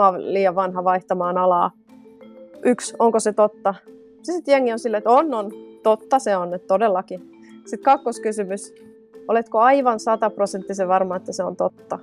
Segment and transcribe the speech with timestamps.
[0.00, 1.70] mä oon liian vanha vaihtamaan alaa.
[2.64, 3.74] Yksi, onko se totta?
[4.22, 7.30] Sitten jengi on silleen, että on, on, totta se on, että todellakin.
[7.64, 8.74] Sitten kakkoskysymys,
[9.28, 11.98] oletko aivan sataprosenttisen varma, että se on totta?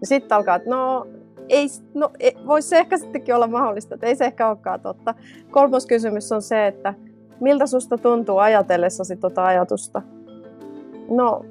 [0.00, 1.06] Ja sitten alkaa, että no,
[1.48, 5.14] ei, no ei, voisi se ehkä sittenkin olla mahdollista, että ei se ehkä olekaan totta.
[5.50, 6.94] Kolmas kysymys on se, että
[7.40, 10.02] miltä susta tuntuu ajatellessasi tuota ajatusta?
[11.10, 11.44] No,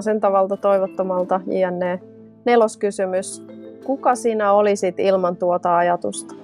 [0.00, 2.00] sen tavalta toivottomalta, jne.
[2.44, 3.46] Neloskysymys.
[3.84, 6.34] Kuka sinä olisit ilman tuota ajatusta?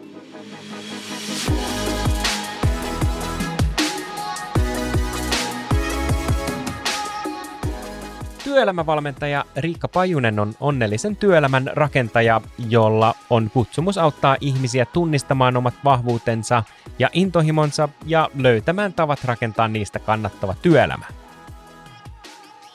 [8.45, 16.63] Työelämävalmentaja Riikka Pajunen on onnellisen työelämän rakentaja, jolla on kutsumus auttaa ihmisiä tunnistamaan omat vahvuutensa
[16.99, 21.07] ja intohimonsa ja löytämään tavat rakentaa niistä kannattava työelämä.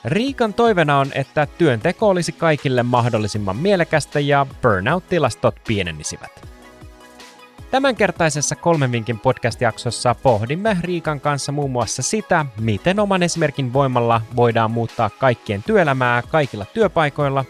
[0.04, 6.48] Riikan toivena on, että työnteko olisi kaikille mahdollisimman mielekästä ja burnout-tilastot pienenisivät.
[7.70, 14.70] Tämänkertaisessa kolmen vinkin podcast-jaksossa pohdimme Riikan kanssa muun muassa sitä, miten oman esimerkin voimalla voidaan
[14.70, 17.44] muuttaa kaikkien työelämää kaikilla työpaikoilla,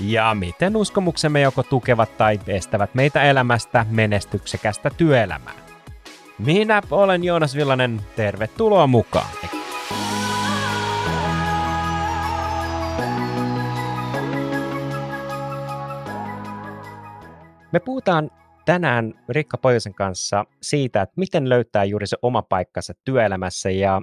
[0.00, 5.54] ja miten uskomuksemme joko tukevat tai estävät meitä elämästä menestyksekästä työelämää.
[6.38, 9.65] Minä olen Joonas Villanen, tervetuloa mukaan!
[17.72, 18.30] Me puhutaan
[18.64, 23.70] tänään Rikka Pojosen kanssa siitä, että miten löytää juuri se oma paikkansa työelämässä.
[23.70, 24.02] Ja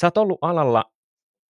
[0.00, 0.84] sä oot ollut alalla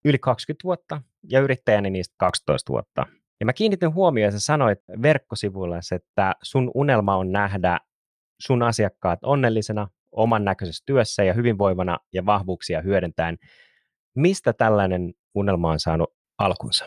[0.05, 3.05] yli 20 vuotta ja yrittäjäni niistä 12 vuotta.
[3.39, 7.79] Ja mä kiinnitin huomioon, että sä sanoit verkkosivuilla, että sun unelma on nähdä
[8.41, 13.37] sun asiakkaat onnellisena, oman näköisessä työssä ja hyvinvoivana ja vahvuuksia hyödyntäen.
[14.15, 16.85] Mistä tällainen unelma on saanut alkunsa?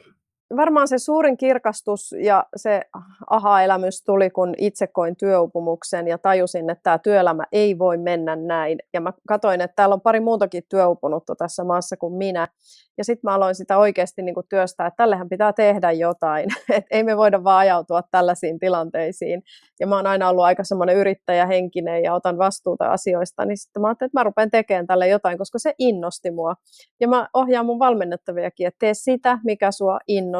[0.56, 2.82] Varmaan se suurin kirkastus ja se
[3.30, 8.78] aha-elämys tuli, kun itse koin työupumuksen ja tajusin, että tämä työelämä ei voi mennä näin.
[8.92, 12.48] Ja mä katsoin, että täällä on pari muutakin työupunutta tässä maassa kuin minä.
[12.98, 16.48] Ja sitten mä aloin sitä oikeasti niin työstää, että tällehän pitää tehdä jotain.
[16.76, 19.42] Et ei me voida vaan ajautua tällaisiin tilanteisiin.
[19.80, 23.88] Ja mä oon aina ollut aika semmoinen yrittäjähenkinen ja otan vastuuta asioista, niin sitten mä
[23.88, 26.54] ajattelin, että mä rupean tekemään tälle jotain, koska se innosti mua.
[27.00, 30.37] Ja mä ohjaan mun valmennettaviakin, että tee sitä, mikä sua innostaa.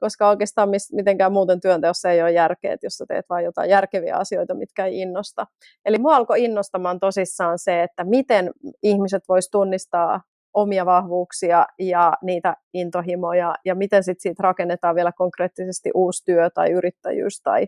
[0.00, 4.16] Koska oikeastaan mitenkään muuten työnteossa ei ole järkeä, että jos sä teet vain jotain järkeviä
[4.16, 5.46] asioita, mitkä ei innosta.
[5.84, 8.50] Eli mua alkoi innostamaan tosissaan se, että miten
[8.82, 10.20] ihmiset vois tunnistaa
[10.54, 16.70] omia vahvuuksia ja niitä intohimoja ja miten sit siitä rakennetaan vielä konkreettisesti uusi työ tai
[16.70, 17.66] yrittäjyys tai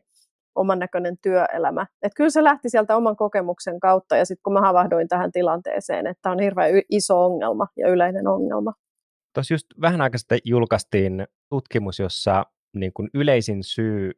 [0.55, 1.87] oman näköinen työelämä.
[2.03, 6.07] Et kyllä se lähti sieltä oman kokemuksen kautta ja sitten kun mä havahduin tähän tilanteeseen,
[6.07, 8.73] että on hirveän iso ongelma ja yleinen ongelma.
[9.39, 14.11] Tuossa just vähän aikaa sitten julkaistiin tutkimus, jossa niin kuin yleisin syy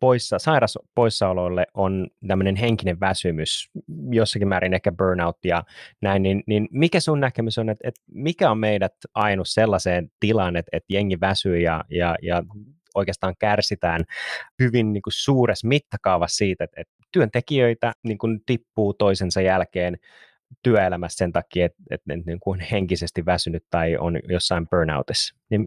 [0.00, 3.70] poissa, sairas poissaoloille on tämmöinen henkinen väsymys,
[4.10, 5.64] jossakin määrin ehkä burnout ja
[6.02, 10.56] näin, niin, niin mikä sun näkemys on, että, että mikä on meidät ainut sellaiseen tilaan,
[10.56, 12.42] että, että jengi väsyy ja, ja, ja
[12.94, 14.04] oikeastaan kärsitään
[14.62, 19.98] hyvin niin kuin suuressa mittakaavassa siitä, että, että työntekijöitä niin kuin tippuu toisensa jälkeen
[20.62, 25.36] työelämässä sen takia, että, että niin kuin henkisesti väsynyt tai on jossain burnoutissa.
[25.50, 25.66] Niin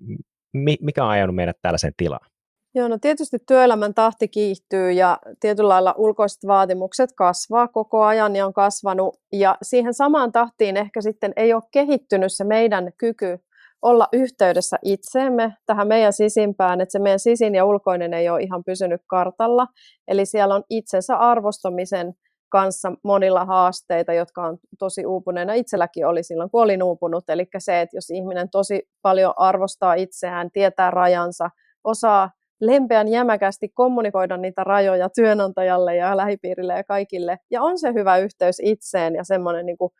[0.82, 2.32] mikä on ajanut meidät tällaiseen tilaan?
[2.76, 8.46] Joo, no tietysti työelämän tahti kiihtyy ja tietyllä lailla ulkoiset vaatimukset kasvaa koko ajan ja
[8.46, 9.16] on kasvanut.
[9.32, 13.38] Ja siihen samaan tahtiin ehkä sitten ei ole kehittynyt se meidän kyky
[13.82, 18.64] olla yhteydessä itseemme, tähän meidän sisimpään, että se meidän sisin ja ulkoinen ei ole ihan
[18.64, 19.68] pysynyt kartalla.
[20.08, 22.14] Eli siellä on itsensä arvostamisen
[22.52, 25.54] kanssa monilla haasteita, jotka on tosi uupuneena.
[25.54, 27.30] Itselläkin oli silloin, kun olin uupunut.
[27.30, 31.50] Eli se, että jos ihminen tosi paljon arvostaa itseään, tietää rajansa,
[31.84, 32.30] osaa
[32.62, 37.38] lempeän jämäkästi kommunikoida niitä rajoja työnantajalle ja lähipiirille ja kaikille.
[37.52, 39.92] Ja on se hyvä yhteys itseen ja semmoinen niin kuin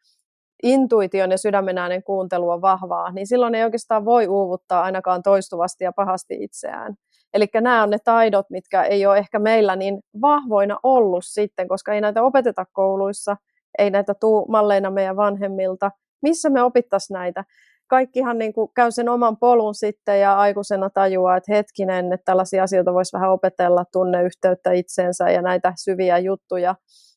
[0.64, 5.84] intuition ja sydämen äänen kuuntelu on vahvaa, niin silloin ei oikeastaan voi uuvuttaa ainakaan toistuvasti
[5.84, 6.96] ja pahasti itseään.
[7.34, 11.94] Eli nämä on ne taidot, mitkä ei ole ehkä meillä niin vahvoina ollut sitten, koska
[11.94, 13.38] ei näitä opeteta kouluissa,
[13.78, 15.92] ei näitä tuu malleina meidän vanhemmilta.
[16.22, 17.44] Missä me opittaisiin näitä?
[17.92, 22.64] kaikkihan niin kuin käy sen oman polun sitten ja aikuisena tajuaa, että hetkinen, että tällaisia
[22.64, 26.76] asioita voisi vähän opetella, tunneyhteyttä itseensä ja näitä syviä juttuja.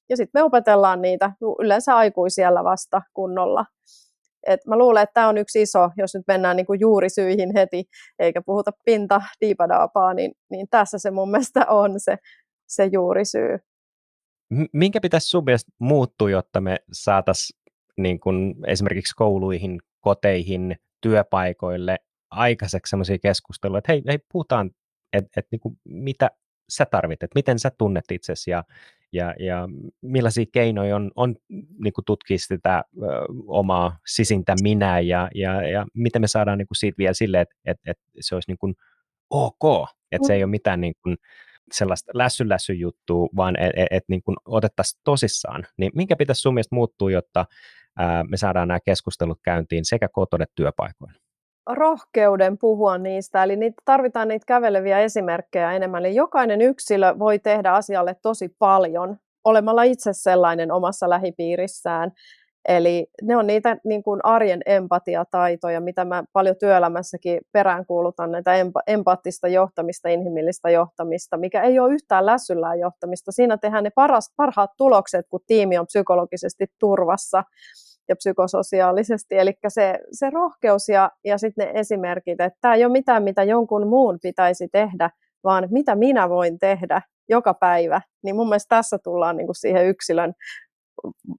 [0.09, 3.65] Ja sitten me opetellaan niitä yleensä aikuisiellä vasta kunnolla.
[4.47, 7.85] Et mä luulen, että tämä on yksi iso, jos nyt mennään niin kuin juurisyihin heti,
[8.19, 12.17] eikä puhuta pinta diipadaapaa, niin, niin tässä se mun mielestä on se,
[12.69, 13.59] se juurisyy.
[14.73, 17.61] Minkä pitäisi sun mielestä muuttua, jotta me saataisiin
[17.97, 21.99] niin kuin esimerkiksi kouluihin koteihin, työpaikoille
[22.31, 24.71] aikaiseksi sellaisia keskusteluja, että hei, hei puhutaan,
[25.13, 26.31] että et, niin mitä,
[26.69, 28.65] sä tarvit, että miten sä tunnet itsesi ja,
[29.13, 29.69] ja, ja
[30.03, 31.37] millaisia keinoja on, on
[31.83, 33.07] niin kuin tutkia sitä ö,
[33.47, 37.55] omaa sisintä minä ja, ja, ja miten me saadaan niin kuin siitä vielä sille, että,
[37.65, 38.75] että, että se olisi niin kuin
[39.31, 41.17] ok, että se ei ole mitään niin kuin
[41.73, 42.13] sellaista
[42.45, 45.67] lässy juttua, vaan että et, et, niin kuin otettaisiin tosissaan.
[45.77, 47.47] Niin minkä pitäisi sun mielestä muuttua, jotta
[47.99, 51.24] ää, me saadaan nämä keskustelut käyntiin sekä kotona että työpaikoilla?
[51.71, 56.05] Rohkeuden puhua niistä, eli niitä, tarvitaan niitä käveleviä esimerkkejä enemmän.
[56.05, 62.13] Eli jokainen yksilö voi tehdä asialle tosi paljon olemalla itse sellainen omassa lähipiirissään.
[62.69, 68.83] Eli ne on niitä niin kuin arjen empatiataitoja, mitä mä paljon työelämässäkin peräänkuulutan, näitä empa-
[68.87, 73.33] empaattista johtamista, inhimillistä johtamista, mikä ei ole yhtään lässyllään johtamista.
[73.33, 77.45] Siinä tehdään ne paras, parhaat tulokset, kun tiimi on psykologisesti turvassa
[78.09, 79.39] ja psykososiaalisesti.
[79.39, 83.43] Eli se, se rohkeus ja, ja sitten ne esimerkit, että tämä ei ole mitään, mitä
[83.43, 85.11] jonkun muun pitäisi tehdä,
[85.45, 88.01] vaan mitä minä voin tehdä joka päivä.
[88.23, 90.35] Niin mun mielestä tässä tullaan niin kuin siihen yksilön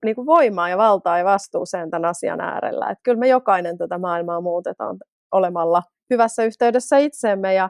[0.06, 2.89] niin kuin voimaa ja valtaa ja vastuuseen tämän asian äärellä.
[2.89, 4.97] Että kyllä me jokainen tätä maailmaa muutetaan
[5.31, 7.69] olemalla hyvässä yhteydessä itseemme ja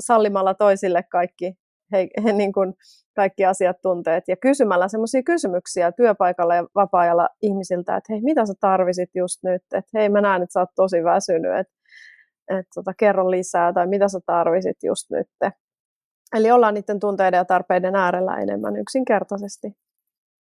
[0.00, 1.54] sallimalla toisille kaikki
[1.92, 2.74] he, he niin kuin
[3.16, 8.54] kaikki asiat, tunteet ja kysymällä semmoisia kysymyksiä työpaikalla ja vapaa-ajalla ihmisiltä, että hei, mitä sä
[8.60, 11.74] tarvisit just nyt, että hei, mä näen, että sä oot tosi väsynyt, että,
[12.50, 15.26] että tota, kerro lisää tai mitä sä tarvisit just nyt.
[16.34, 19.72] Eli ollaan niiden tunteiden ja tarpeiden äärellä enemmän yksinkertaisesti.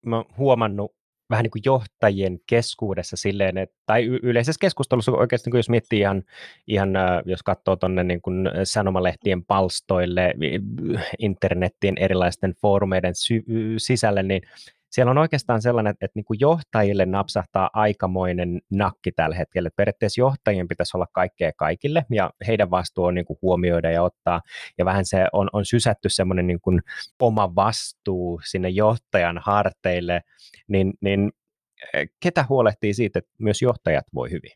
[0.05, 0.91] Mä oon huomannut
[1.29, 6.23] vähän niin kuin johtajien keskuudessa silleen, että, tai yleisessä keskustelussa oikeasti, niin jos miettii ihan,
[6.67, 6.89] ihan
[7.25, 10.33] jos katsoo tuonne niin kuin sanomalehtien palstoille,
[11.19, 13.45] internetin erilaisten foorumeiden sy-
[13.77, 14.41] sisälle, niin
[14.95, 19.67] siellä on oikeastaan sellainen, että, että niin kuin johtajille napsahtaa aikamoinen nakki tällä hetkellä.
[19.67, 24.03] Että periaatteessa johtajien pitäisi olla kaikkea kaikille, ja heidän vastuu on niin kuin huomioida ja
[24.03, 24.41] ottaa,
[24.77, 26.81] ja vähän se on, on sysätty semmoinen niin kuin
[27.19, 30.21] oma vastuu sinne johtajan harteille,
[30.67, 31.31] niin, niin
[31.93, 34.51] eh, ketä huolehtii siitä, että myös johtajat voi hyvin?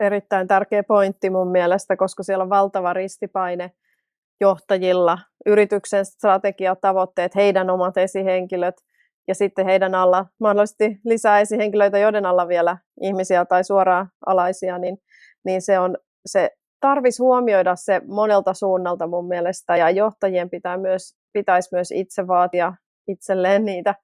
[0.00, 3.70] Erittäin tärkeä pointti mun mielestä, koska siellä on valtava ristipaine
[4.40, 8.74] johtajilla, yrityksen strategiatavoitteet, heidän omat esihenkilöt,
[9.28, 14.98] ja sitten heidän alla mahdollisesti lisää esihenkilöitä, joiden alla vielä ihmisiä tai suoraan alaisia, niin,
[15.44, 15.96] niin se on
[16.26, 22.26] se tarvisi huomioida se monelta suunnalta mun mielestä, ja johtajien pitää myös, pitäisi myös itse
[22.26, 22.74] vaatia
[23.08, 23.94] itselleen niitä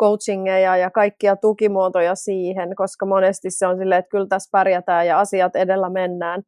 [0.00, 5.20] coachingeja ja kaikkia tukimuotoja siihen, koska monesti se on silleen, että kyllä tässä pärjätään ja
[5.20, 6.42] asiat edellä mennään,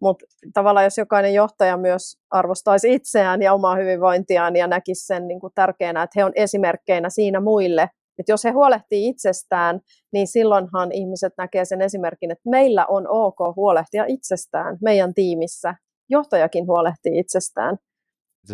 [0.00, 5.40] mutta tavallaan jos jokainen johtaja myös arvostaisi itseään ja omaa hyvinvointiaan ja näkisi sen niin
[5.40, 7.82] kuin tärkeänä, että he on esimerkkeinä siinä muille,
[8.18, 9.80] että jos he huolehtii itsestään,
[10.12, 15.74] niin silloinhan ihmiset näkee sen esimerkin, että meillä on ok huolehtia itsestään meidän tiimissä.
[16.10, 17.76] Johtajakin huolehtii itsestään.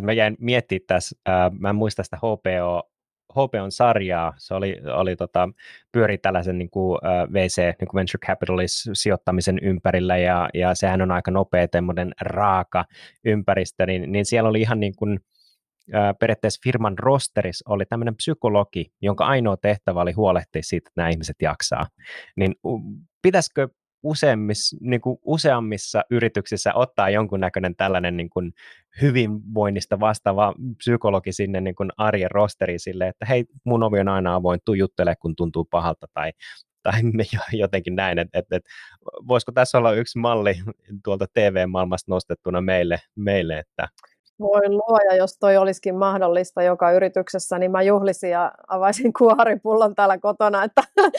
[0.03, 1.17] Mä jäin miettimään tässä,
[1.59, 2.94] mä en muista sitä HPO
[3.33, 5.49] HPOn sarjaa, se oli, oli tota,
[5.93, 11.03] pyöri tällaisen niin kuin, uh, VC, niin kuin Venture Capitalist sijoittamisen ympärillä, ja, ja sehän
[11.03, 12.85] on aika nopea tämmöinen raaka
[13.25, 15.21] ympäristö, niin, niin siellä oli ihan niin kuin,
[16.21, 21.37] periaatteessa firman rosteris oli tämmöinen psykologi, jonka ainoa tehtävä oli huolehtia siitä, että nämä ihmiset
[21.43, 21.87] jaksaa.
[22.37, 22.55] Niin
[23.23, 23.69] pitäisikö
[24.05, 28.53] useimmissa, niin kuin useammissa yrityksissä ottaa jonkunnäköinen tällainen niin kuin
[29.03, 34.35] hyvinvoinnista vastaava psykologi sinne niin kuin arjen rosteriin sille, että hei, mun ovi on aina
[34.35, 36.33] avoin, tuu juttele, kun tuntuu pahalta tai,
[36.83, 37.01] tai
[37.53, 38.71] jotenkin näin, että että että
[39.29, 40.55] voisiko tässä olla yksi malli
[41.05, 43.89] tuolta TV-maailmasta nostettuna meille, meille että
[44.41, 50.19] voi luoja, jos toi olisikin mahdollista joka yrityksessä, niin mä juhlisin ja avaisin kuoripullon täällä
[50.19, 50.83] kotona, että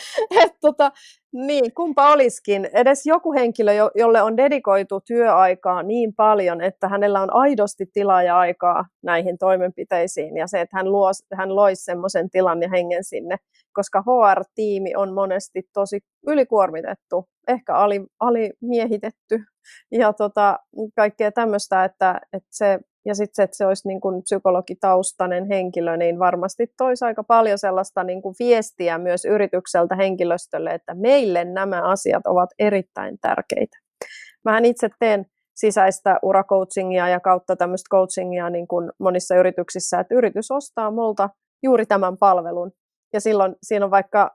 [0.43, 0.91] et, tota,
[1.33, 2.69] niin, kumpa olisikin.
[2.73, 8.37] Edes joku henkilö, jolle on dedikoitu työaikaa niin paljon, että hänellä on aidosti tilaa ja
[8.37, 13.35] aikaa näihin toimenpiteisiin ja se, että hän, luo, hän loisi semmoisen tilan ja hengen sinne,
[13.73, 19.43] koska HR-tiimi on monesti tosi ylikuormitettu, ehkä ali, alimiehitetty
[19.91, 20.59] ja tota,
[20.95, 25.97] kaikkea tämmöistä, että, että se ja sitten se, että se olisi niin kuin psykologitaustainen henkilö,
[25.97, 31.81] niin varmasti toisi aika paljon sellaista niin kuin viestiä myös yritykseltä henkilöstölle, että meille nämä
[31.81, 33.77] asiat ovat erittäin tärkeitä.
[34.45, 40.51] Mähän itse teen sisäistä uracoachingia ja kautta tämmöistä coachingia niin kuin monissa yrityksissä, että yritys
[40.51, 41.29] ostaa multa
[41.63, 42.71] juuri tämän palvelun.
[43.13, 44.31] Ja silloin siinä on vaikka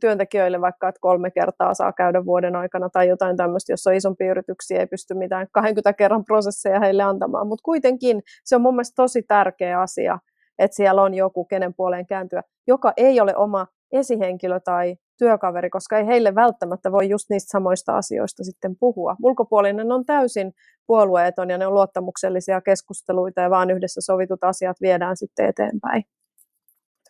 [0.00, 4.26] työntekijöille vaikka, että kolme kertaa saa käydä vuoden aikana tai jotain tämmöistä, jos on isompi
[4.26, 9.02] yrityksiä, ei pysty mitään 20 kerran prosesseja heille antamaan, mutta kuitenkin se on mun mielestä
[9.02, 10.18] tosi tärkeä asia,
[10.58, 15.98] että siellä on joku, kenen puoleen kääntyä, joka ei ole oma esihenkilö tai työkaveri, koska
[15.98, 19.16] ei heille välttämättä voi just niistä samoista asioista sitten puhua.
[19.22, 20.52] Ulkopuolinen on täysin
[20.86, 26.04] puolueeton ja ne on luottamuksellisia keskusteluita ja vaan yhdessä sovitut asiat viedään sitten eteenpäin.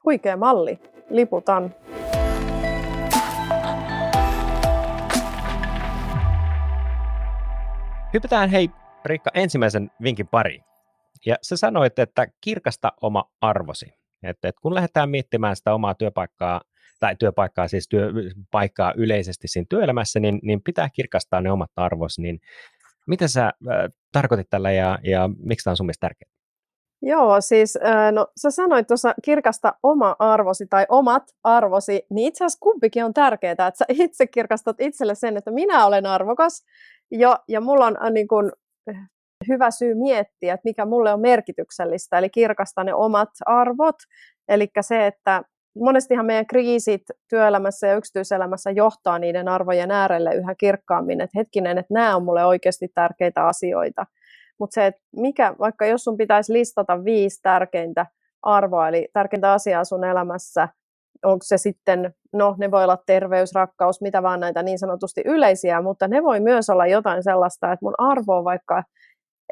[0.09, 0.79] Huikea malli,
[1.11, 1.75] liputan.
[8.15, 8.71] Hypätään hei
[9.05, 10.61] Riikka ensimmäisen vinkin pari.
[11.27, 13.87] Ja sä sanoit, että kirkasta oma arvosi.
[14.23, 16.61] Että, että kun lähdetään miettimään sitä omaa työpaikkaa,
[17.01, 22.23] tai työpaikkaa, siis työpaikkaa yleisesti siinä työelämässä, niin, niin pitää kirkastaa ne omat arvosi.
[22.23, 22.41] Niin
[23.07, 23.53] mitä sä äh,
[24.13, 26.38] tarkoitit tällä ja, ja miksi tämä on sun mielestä tärkeää?
[27.03, 27.79] Joo, siis
[28.13, 33.15] no, sä sanoit tuossa kirkasta oma arvosi tai omat arvosi, niin itse asiassa kumpikin on
[33.15, 36.65] tärkeää, että sä itse kirkastat itselle sen, että minä olen arvokas
[37.11, 38.53] ja, ja mulla on äh, niin kun,
[39.49, 43.97] hyvä syy miettiä, että mikä mulle on merkityksellistä, eli kirkasta ne omat arvot,
[44.49, 45.43] eli se, että
[45.79, 51.95] monestihan meidän kriisit työelämässä ja yksityiselämässä johtaa niiden arvojen äärelle yhä kirkkaammin, että hetkinen, että
[51.95, 54.07] nämä on mulle oikeasti tärkeitä asioita.
[54.61, 58.07] Mutta se, että mikä, vaikka jos sun pitäisi listata viisi tärkeintä
[58.43, 60.69] arvoa, eli tärkeintä asiaa sun elämässä,
[61.25, 65.83] onko se sitten, no ne voi olla terveys, rakkaus, mitä vaan näitä niin sanotusti yleisiä,
[65.83, 68.83] mutta ne voi myös olla jotain sellaista, että mun arvo on vaikka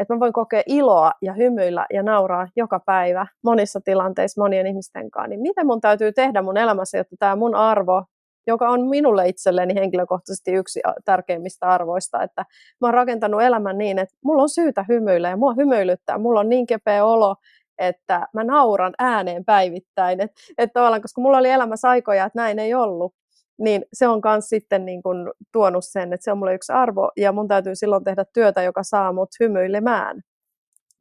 [0.00, 5.10] että mä voin kokea iloa ja hymyillä ja nauraa joka päivä monissa tilanteissa monien ihmisten
[5.10, 8.04] kanssa, niin mitä mun täytyy tehdä mun elämässä, jotta tämä mun arvo,
[8.46, 12.44] joka on minulle itselleni henkilökohtaisesti yksi tärkeimmistä arvoista, että
[12.80, 16.48] mä oon rakentanut elämän niin, että mulla on syytä hymyillä ja mua hymyilyttää, mulla on
[16.48, 17.36] niin kepeä olo,
[17.78, 22.58] että mä nauran ääneen päivittäin, että et tavallaan, koska mulla oli elämässä aikoja, että näin
[22.58, 23.14] ei ollut,
[23.58, 27.10] niin se on myös sitten niin kuin tuonut sen, että se on mulle yksi arvo
[27.16, 30.22] ja mun täytyy silloin tehdä työtä, joka saa mut hymyilemään.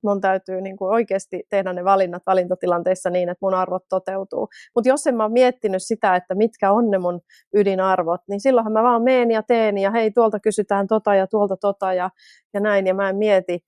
[0.05, 4.47] Mun täytyy niin kuin oikeasti tehdä ne valinnat valintotilanteissa niin, että mun arvot toteutuu.
[4.75, 7.21] Mutta jos en mä ole miettinyt sitä, että mitkä on ne mun
[7.53, 11.57] ydinarvot, niin silloinhan mä vaan meen ja teen ja hei, tuolta kysytään tota ja tuolta
[11.57, 12.09] tota ja,
[12.53, 12.88] ja näin.
[12.88, 13.59] Ja mä en mieti,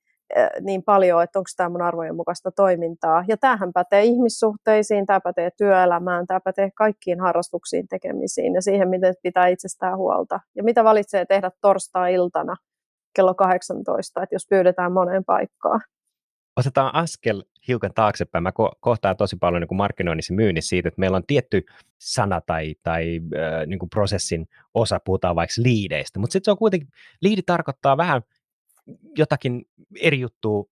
[0.61, 3.25] niin paljon, että onko tämä mun arvojen mukaista toimintaa.
[3.27, 9.13] Ja tämähän pätee ihmissuhteisiin, tämä pätee työelämään, tämä pätee kaikkiin harrastuksiin tekemisiin ja siihen, miten
[9.23, 10.39] pitää itsestään huolta.
[10.55, 12.55] Ja mitä valitsee tehdä torstai-iltana
[13.15, 15.81] kello 18, että jos pyydetään moneen paikkaan.
[16.57, 18.43] Otetaan askel hiukan taaksepäin.
[18.43, 21.65] Mä ko- kohtaan tosi paljon niin kuin markkinoinnissa myynnissä siitä, että meillä on tietty
[21.97, 26.57] sana tai, tai äh, niin kuin prosessin osa, puhutaan vaikka liideistä, mutta sitten se on
[26.57, 26.89] kuitenkin,
[27.21, 28.21] liidi tarkoittaa vähän–
[29.17, 29.65] jotakin
[30.01, 30.65] eri juttua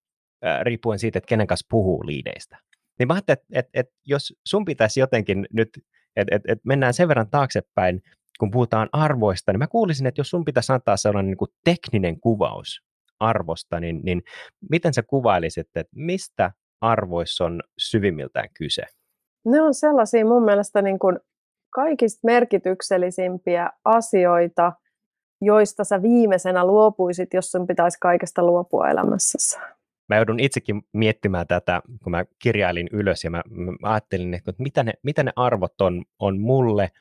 [0.46, 2.58] äh, riippuen siitä, että kenen kanssa puhuu liideistä.
[3.00, 5.70] Niin mä ajattelin, että, että, että jos sun pitäisi jotenkin nyt,
[6.16, 8.02] että, että, että mennään sen verran taaksepäin,
[8.40, 12.20] kun puhutaan arvoista, niin mä kuulisin, että jos sun pitäisi antaa sellainen niin kuin tekninen
[12.20, 12.84] kuvaus
[13.20, 14.22] arvosta, niin, niin
[14.70, 18.84] miten sä kuvailisit, että mistä arvoissa on syvimmiltään kyse?
[19.46, 21.20] Ne on sellaisia mun mielestä niin kuin
[21.70, 24.74] kaikista merkityksellisimpiä asioita,
[25.42, 29.60] joista sä viimeisenä luopuisit, jos sun pitäisi kaikesta luopua elämässäsi?
[30.10, 33.44] Mä joudun itsekin miettimään tätä, kun mä kirjailin ylös ja mä,
[33.82, 36.92] mä ajattelin, että mitä ne, mitä ne arvot on, on mulle.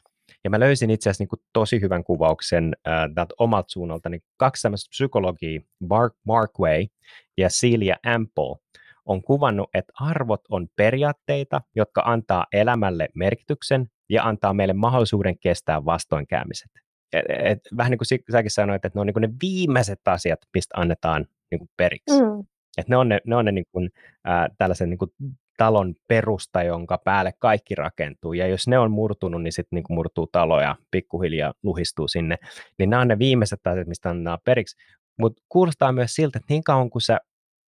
[0.44, 4.08] Ja mä löysin itse asiassa niin tosi hyvän kuvauksen äh, omalta suunnalta.
[4.08, 6.86] Niin kaksi tämmöistä psykologia, Mark Markway
[7.38, 8.56] ja Celia Ample,
[9.06, 15.84] on kuvannut, että arvot on periaatteita, jotka antaa elämälle merkityksen ja antaa meille mahdollisuuden kestää
[15.84, 16.70] vastoinkäymiset
[17.14, 20.80] et, et, vähän niin kuin säkin sanoit, että ne on niin ne viimeiset asiat, mistä
[20.80, 22.22] annetaan niin periksi.
[22.22, 22.44] Mm.
[22.78, 23.90] Et ne on ne, ne, on ne niin kuin,
[24.24, 25.10] ää, tällaisen niin kuin
[25.56, 28.32] talon perusta, jonka päälle kaikki rakentuu.
[28.32, 32.36] Ja jos ne on murtunut, niin sitten niin murtuu talo ja pikkuhiljaa luhistuu sinne.
[32.78, 34.76] Niin nämä on ne viimeiset asiat, mistä annetaan periksi.
[35.18, 37.18] Mutta kuulostaa myös siltä, että niin kauan kuin sä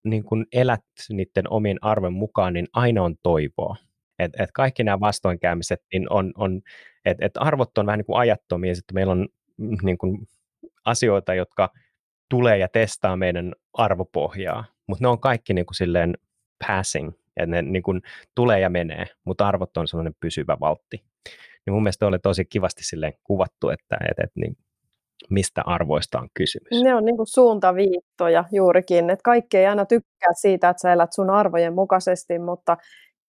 [0.05, 3.77] niin kun elät niiden omien arven mukaan, niin aina on toivoa.
[4.19, 6.63] Et, et kaikki nämä vastoinkäymiset niin on, on
[7.05, 9.29] että et arvot on vähän niin kuin ajattomia, sitten meillä on
[9.83, 10.29] niin kuin
[10.85, 11.71] asioita, jotka
[12.31, 16.15] tulee ja testaa meidän arvopohjaa, mutta ne on kaikki niin kuin silleen
[16.67, 18.03] passing, että ne niin kuin
[18.35, 21.05] tulee ja menee, mutta arvot on sellainen pysyvä valtti.
[21.67, 24.57] Niin mun mielestä oli tosi kivasti silleen kuvattu, että, että, että niin,
[25.31, 26.83] mistä arvoista on kysymys.
[26.83, 31.13] Ne on niin kuin suuntaviittoja juurikin, että kaikki ei aina tykkää siitä, että sä elät
[31.13, 32.77] sun arvojen mukaisesti, mutta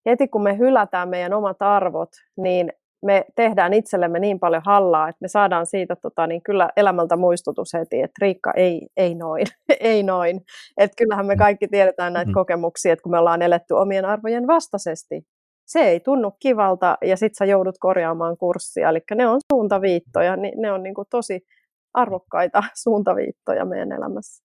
[0.05, 2.73] heti kun me hylätään meidän omat arvot, niin
[3.05, 7.73] me tehdään itsellemme niin paljon hallaa, että me saadaan siitä tota, niin kyllä elämältä muistutus
[7.73, 9.45] heti, että Riikka ei, ei noin,
[9.79, 10.41] ei noin.
[10.77, 11.39] Että kyllähän me mm.
[11.39, 12.33] kaikki tiedetään näitä mm.
[12.33, 15.21] kokemuksia, että kun me ollaan eletty omien arvojen vastaisesti,
[15.67, 18.89] se ei tunnu kivalta ja sit sä joudut korjaamaan kurssia.
[18.89, 21.45] Eli ne on suuntaviittoja, niin ne on niin kuin tosi
[21.93, 24.43] arvokkaita suuntaviittoja meidän elämässä.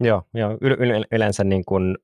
[0.00, 0.58] Joo, joo
[1.12, 1.96] yleensä niin kuin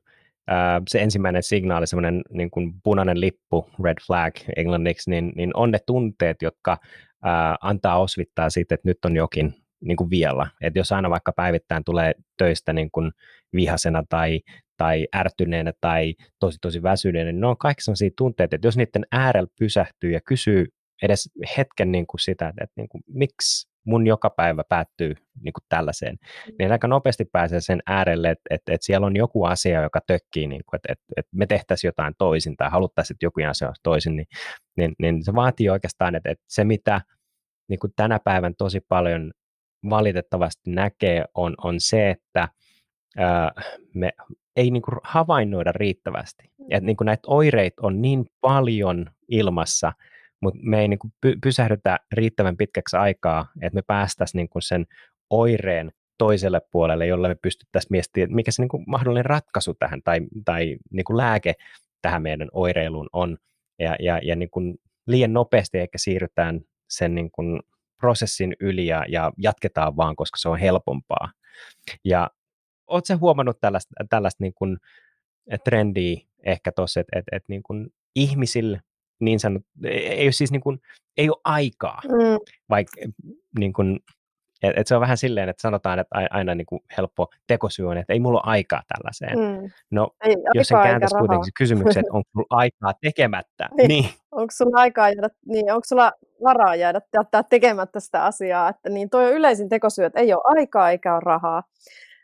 [0.89, 5.79] se ensimmäinen signaali, semmoinen niin kuin punainen lippu, red flag englanniksi, niin, niin on ne
[5.87, 6.79] tunteet, jotka
[7.23, 10.49] ää, antaa osvittaa siitä, että nyt on jokin niin kuin vialla.
[10.61, 13.13] Että jos aina vaikka päivittäin tulee töistä niin kuin
[13.53, 14.41] vihasena tai,
[14.77, 19.07] tai ärtyneenä tai tosi tosi väsyneenä, niin ne on kaikki sellaisia tunteita, että jos niiden
[19.13, 20.67] äärellä pysähtyy ja kysyy
[21.03, 25.53] edes hetken niin kuin sitä, että, että niin kuin, miksi mun joka päivä päättyy niin
[25.53, 26.55] kuin tällaiseen, mm.
[26.59, 30.47] niin aika nopeasti pääsee sen äärelle, että, että, että siellä on joku asia, joka tökkii,
[30.47, 33.81] niin kuin, että, että, että me tehtäisiin jotain toisin tai haluttaisiin, että joku asia olisi
[33.83, 34.27] toisin, niin,
[34.77, 37.01] niin, niin se vaatii oikeastaan, että, että se mitä
[37.69, 39.33] niin kuin tänä päivän tosi paljon
[39.91, 42.49] valitettavasti näkee, on, on se, että
[43.17, 43.53] ää,
[43.95, 44.13] me
[44.57, 46.43] ei niin kuin havainnoida riittävästi.
[46.59, 46.67] Mm.
[46.71, 49.93] Että niin kuin näitä oireita on niin paljon ilmassa,
[50.43, 54.63] mutta me ei niin kuin py- pysähdytä riittävän pitkäksi aikaa, että me päästäisiin niin kuin
[54.63, 54.87] sen
[55.31, 60.21] oireen toiselle puolelle, jolle me pystyttäisiin miettimään, mikä se niin kuin mahdollinen ratkaisu tähän tai,
[60.45, 61.55] tai niin kuin lääke
[62.03, 63.39] tähän meidän oireiluun on.
[63.79, 67.61] Ja, ja, ja niin kuin liian nopeasti ehkä siirrytään sen niin kuin
[68.01, 71.33] prosessin yli ja, ja jatketaan vaan, koska se on helpompaa.
[72.05, 72.31] Ja
[72.87, 74.77] oletko huomannut tällaista, tällaista niin kuin
[75.65, 78.81] trendiä ehkä tuossa, että, että, että niin kuin ihmisille
[79.21, 80.81] niin sanot, ei ole siis niin kuin,
[81.17, 82.55] ei ole aikaa, mm.
[82.71, 83.01] vaikka
[83.59, 84.01] niin kuin,
[84.63, 87.99] et, et se on vähän silleen, että sanotaan, että aina niin kuin helppo tekosyy on,
[87.99, 89.39] että ei mulla ole aikaa tällaiseen.
[89.39, 89.71] Mm.
[89.91, 93.89] No, ei, jos sen kääntäisi kuitenkin kysymyksen, että onko sulla aikaa tekemättä, niin.
[93.89, 94.05] niin.
[94.33, 96.13] Onko sulla aikaa jäädä, niin onko sulla
[96.45, 100.59] varaa jäädä jättää tekemättä sitä asiaa, että niin toi on yleisin tekosyy, että ei ole
[100.59, 101.63] aikaa eikä ole rahaa.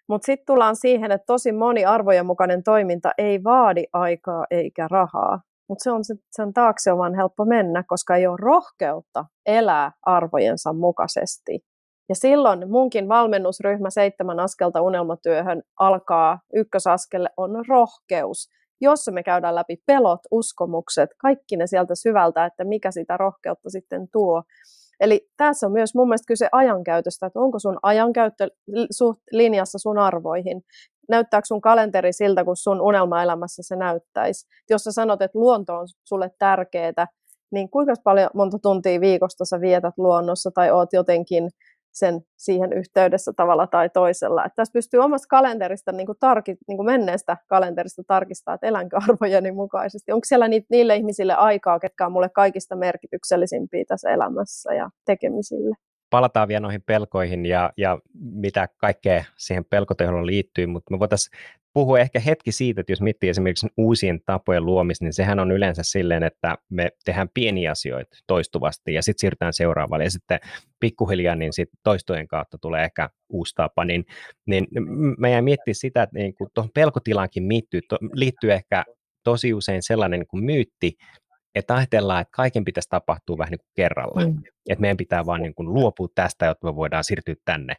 [0.09, 5.41] Mutta sitten tullaan siihen, että tosi moni arvojen mukainen toiminta ei vaadi aikaa eikä rahaa.
[5.68, 10.73] Mutta se on sen taakse on vaan helppo mennä, koska ei ole rohkeutta elää arvojensa
[10.73, 11.61] mukaisesti.
[12.08, 18.49] Ja silloin munkin valmennusryhmä seitsemän askelta unelmatyöhön alkaa, ykkösaskelle on rohkeus,
[18.80, 24.08] jossa me käydään läpi pelot, uskomukset, kaikki ne sieltä syvältä, että mikä sitä rohkeutta sitten
[24.12, 24.42] tuo.
[25.00, 28.49] Eli tässä on myös mun mielestä kyse ajankäytöstä, että onko sun ajankäyttö
[29.32, 30.62] linjassa sun arvoihin.
[31.09, 34.47] Näyttääkö sun kalenteri siltä, kun sun unelmaelämässä se näyttäisi?
[34.71, 37.07] Jos sä sanot, että luonto on sulle tärkeää,
[37.51, 41.51] niin kuinka paljon monta tuntia viikosta sä vietät luonnossa tai oot jotenkin
[41.92, 44.45] sen siihen yhteydessä tavalla tai toisella.
[44.45, 48.97] Että tässä pystyy omasta kalenterista, niin kuin tarki, niin kuin menneestä kalenterista tarkistaa, että elänkö
[49.09, 50.12] arvojeni mukaisesti.
[50.12, 55.77] Onko siellä niitä, niille ihmisille aikaa, ketkä on mulle kaikista merkityksellisimpiä tässä elämässä ja tekemisille?
[56.16, 61.38] Palataan vielä noihin pelkoihin ja, ja mitä kaikkea siihen pelkotehoon liittyy, mutta me voitaisiin
[61.72, 65.83] puhua ehkä hetki siitä, että jos miettii esimerkiksi uusien tapojen luomista, niin sehän on yleensä
[65.85, 70.05] silleen, että me tehdään pieniä asioita toistuvasti ja sitten siirrytään seuraavalle.
[70.05, 70.38] Ja sitten
[70.81, 74.05] pikkuhiljaa niin sit toistojen kautta tulee ehkä uusi tapa, niin,
[74.46, 74.66] niin
[75.18, 78.85] meidän miettiä sitä, että niin tuohon pelkotilaankin liittyy, to, liittyy ehkä
[79.24, 80.96] tosi usein sellainen niin kuin myytti,
[81.57, 84.27] että ajatellaan, että kaiken pitäisi tapahtua vähän niin kuin kerralla.
[84.27, 84.42] Mm.
[84.69, 87.75] Että meidän pitää vaan niin kuin luopua tästä, jotta me voidaan siirtyä tänne.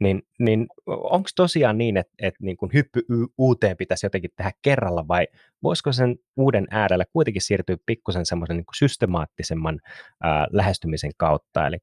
[0.00, 3.00] Niin, niin onko tosiaan niin, että, että niin kuin hyppy
[3.38, 5.26] uuteen pitäisi jotenkin tehdä kerralla vai
[5.62, 9.80] voisiko sen uuden äärellä kuitenkin siirtyä pikkusen semmoisen niin systemaattisemman
[10.22, 11.76] ää, lähestymisen kautta, eli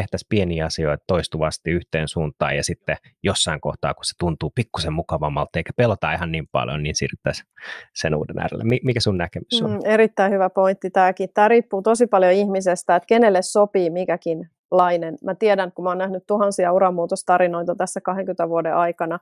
[0.00, 5.58] tehtäisiin pieniä asioita toistuvasti yhteen suuntaan ja sitten jossain kohtaa, kun se tuntuu pikkusen mukavammalta
[5.58, 7.48] eikä pelota ihan niin paljon, niin siirryttäisiin
[7.94, 8.64] sen uuden äärelle.
[8.84, 9.70] Mikä sun näkemys on?
[9.70, 11.28] Mm, erittäin hyvä pointti tämäkin.
[11.34, 15.18] Tämä riippuu tosi paljon ihmisestä, että kenelle sopii mikäkin lainen.
[15.24, 19.18] Mä tiedän, kun mä oon nähnyt tuhansia uramuutostarinoita tässä 20 vuoden aikana,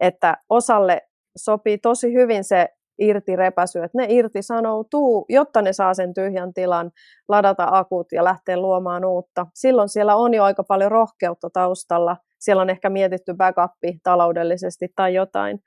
[0.00, 1.02] että osalle
[1.36, 6.90] sopii tosi hyvin se irti repäsy, että ne irtisanoutuu, jotta ne saa sen tyhjän tilan,
[7.28, 9.46] ladata akut ja lähteä luomaan uutta.
[9.54, 12.16] Silloin siellä on jo aika paljon rohkeutta taustalla.
[12.38, 15.58] Siellä on ehkä mietitty backuppi taloudellisesti tai jotain,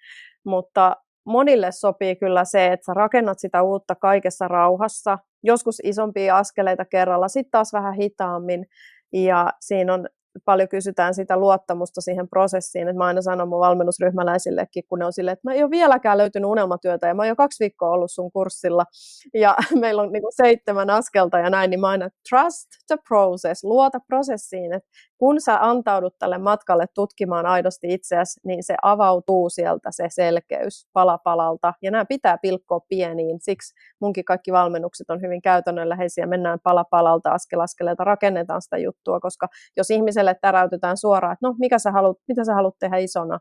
[0.46, 6.86] mutta monille sopii kyllä se, että sä rakennat sitä uutta kaikessa rauhassa, joskus isompia askeleita
[6.86, 8.66] kerralla, sitten taas vähän hitaammin,
[9.14, 10.10] ja siinä on
[10.46, 15.14] paljon kysytään sitä luottamusta siihen prosessiin, että mä aina sanon mun valmennusryhmäläisillekin, kun ne on
[15.14, 18.12] silleen, että mä en ole vieläkään löytynyt unelmatyötä ja mä oon jo kaksi viikkoa ollut
[18.12, 18.86] sun kurssilla
[19.34, 23.64] ja meillä on niin kuin seitsemän askelta ja näin, niin mä aina trust the process,
[23.64, 29.90] luota prosessiin, että kun sä antaudut tälle matkalle tutkimaan aidosti itseäsi, niin se avautuu sieltä
[29.92, 35.42] se selkeys pala palalta ja nämä pitää pilkkoa pieniin, siksi munkin kaikki valmennukset on hyvin
[35.42, 41.48] käytännönläheisiä, mennään pala palalta askel askeleelta, rakennetaan sitä juttua, koska jos ihmiselle täräytetään suoraan, että
[41.48, 43.40] no mikä sä haluat, mitä sä haluat tehdä isona,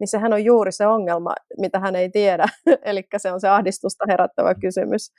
[0.00, 2.46] niin sehän on juuri se ongelma, mitä hän ei tiedä.
[2.84, 5.12] Eli se on se ahdistusta herättävä kysymys.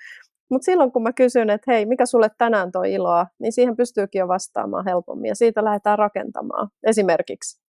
[0.50, 4.20] Mutta silloin kun mä kysyn, että hei, mikä sulle tänään toi iloa, niin siihen pystyykin
[4.20, 7.62] jo vastaamaan helpommin ja siitä lähdetään rakentamaan esimerkiksi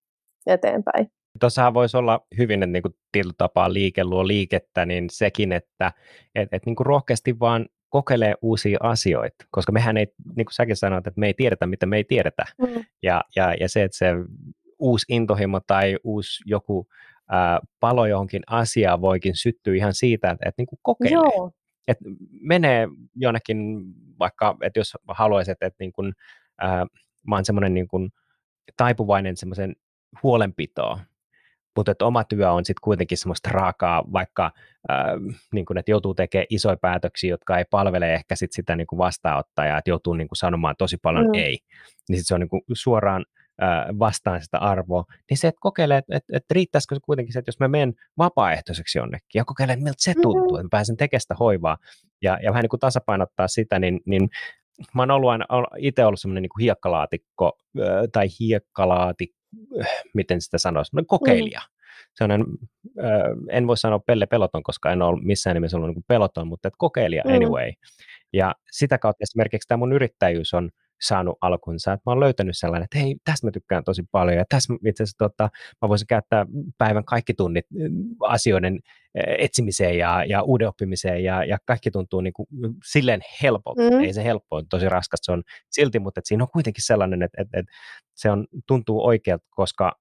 [0.47, 1.07] eteenpäin.
[1.41, 5.93] Tuossahan voisi olla hyvin, että niin kuin tietyllä tapaa liike luo liikettä, niin sekin, että
[6.35, 10.77] et, et niin kuin rohkeasti vaan kokeilemaan uusia asioita, koska mehän ei, niin kuin säkin
[10.77, 12.45] sanoit, että me ei tiedetä, mitä me ei tiedetä.
[12.59, 12.85] Mm.
[13.03, 14.07] Ja, ja, ja se, että se
[14.79, 16.87] uusi intohimo tai uusi joku
[17.31, 21.15] ää, palo johonkin asiaan voikin syttyä ihan siitä, että, että niin kuin kokeilee.
[21.15, 21.51] Joo.
[21.89, 22.05] Että
[22.41, 23.83] menee jonnekin,
[24.19, 26.13] vaikka, että jos haluaisit, että niin kuin,
[26.61, 26.87] ää,
[27.27, 28.11] mä oon semmoinen niin kuin
[28.77, 29.77] taipuvainen semmoisen
[30.23, 31.01] huolenpitoa,
[31.77, 34.45] mutta että oma työ on sitten kuitenkin semmoista raakaa, vaikka
[34.91, 38.87] äh, niin kun, että joutuu tekemään isoja päätöksiä, jotka ei palvele ehkä sit sitä niin
[38.87, 41.35] kuin vastaanottajaa, että joutuu niin kuin sanomaan tosi paljon mm.
[41.35, 41.59] ei,
[42.09, 43.25] niin sitten se on niin kuin suoraan
[43.99, 47.49] vastaan sitä arvoa, niin se, että kokeilee, että, että, että riittäisikö se kuitenkin se, että
[47.49, 50.23] jos mä menen vapaaehtoiseksi jonnekin ja kokeilen, että miltä se mm-hmm.
[50.23, 50.57] tuntuu, mm-hmm.
[50.57, 51.77] että mä pääsen tekemään sitä hoivaa
[52.23, 54.29] ja, ja vähän niin kuin tasapainottaa sitä, niin, niin
[54.95, 55.47] mä oon ollut aina,
[55.79, 57.59] itse ollut semmoinen niin hiekkalaatikko
[58.13, 59.41] tai hiekkalaatikko,
[60.15, 61.61] miten sitä sanoisi, kokeilija.
[61.61, 61.81] Mm.
[62.15, 62.47] Sellainen,
[63.51, 66.77] en voi sanoa pelle peloton, koska en ole missään nimessä ollut niin peloton, mutta että
[66.79, 67.35] kokeilija mm.
[67.35, 67.73] anyway.
[68.33, 72.85] Ja sitä kautta esimerkiksi tämä mun yrittäjyys on saanut alkunsa, että mä oon löytänyt sellainen,
[72.85, 75.51] että hei, tästä mä tykkään tosi paljon ja tässä itse asiassa tota,
[75.83, 76.47] mä voisin käyttää
[76.79, 77.67] päivän kaikki tunnit
[78.21, 78.79] asioiden
[79.15, 82.47] etsimiseen ja, ja uuden oppimiseen ja, ja kaikki tuntuu niin kuin
[82.85, 83.83] silleen helpolta.
[83.83, 84.01] Mm.
[84.01, 87.23] Ei se helppo on tosi raskas, se on silti, mutta että siinä on kuitenkin sellainen,
[87.23, 87.73] että, että, että
[88.15, 89.93] se on, tuntuu oikealta, koska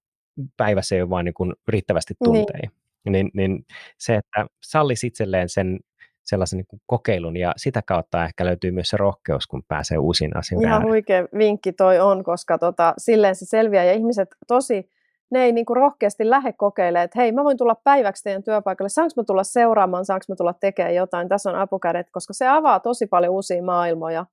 [0.58, 2.26] päivässä ei ole vain niin kuin riittävästi niin.
[2.26, 2.60] tunteja.
[2.60, 2.80] Niin.
[3.12, 3.66] Niin, niin
[3.98, 5.80] se, että sallisi itselleen sen
[6.26, 10.38] sellaisen niin kuin kokeilun ja sitä kautta ehkä löytyy myös se rohkeus, kun pääsee uusiin
[10.38, 10.68] asioihin.
[10.68, 14.90] Ihan huikea vinkki toi on, koska tota, silleen se selviää ja ihmiset tosi,
[15.32, 18.90] ne ei niin kuin rohkeasti lähde kokeilemaan, että hei mä voin tulla päiväksi teidän työpaikalle,
[18.90, 22.80] saanko mä tulla seuraamaan, saanko mä tulla tekemään jotain, tässä on apukädet, koska se avaa
[22.80, 24.26] tosi paljon uusia maailmoja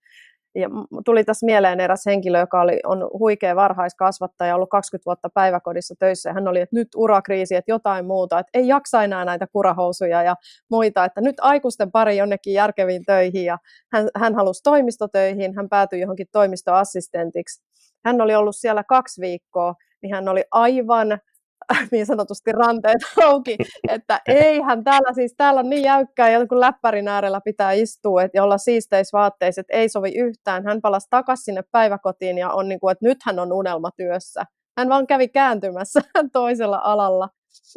[0.57, 0.69] ja
[1.05, 6.31] tuli tässä mieleen eräs henkilö, joka oli, on huikea varhaiskasvattaja, ollut 20 vuotta päiväkodissa töissä,
[6.31, 10.23] ja hän oli, että nyt urakriisi, että jotain muuta, että ei jaksa enää näitä kurahousuja
[10.23, 10.35] ja
[10.71, 13.59] muita, että nyt aikuisten pari jonnekin järkeviin töihin, ja
[13.93, 17.63] hän, hän halusi toimistotöihin, hän päätyi johonkin toimistoassistentiksi.
[18.05, 21.19] Hän oli ollut siellä kaksi viikkoa, niin hän oli aivan
[21.93, 23.57] niin sanotusti ranteet auki,
[23.89, 28.31] että eihän täällä siis, täällä on niin jäykkää ja kun läppärin äärellä pitää istua et,
[28.35, 30.65] ja olla siisteissä vaatteissa, että ei sovi yhtään.
[30.65, 34.45] Hän palasi takaisin sinne päiväkotiin ja on niin kuin, että nyt hän on unelmatyössä.
[34.79, 36.01] Hän vaan kävi kääntymässä
[36.33, 37.29] toisella alalla.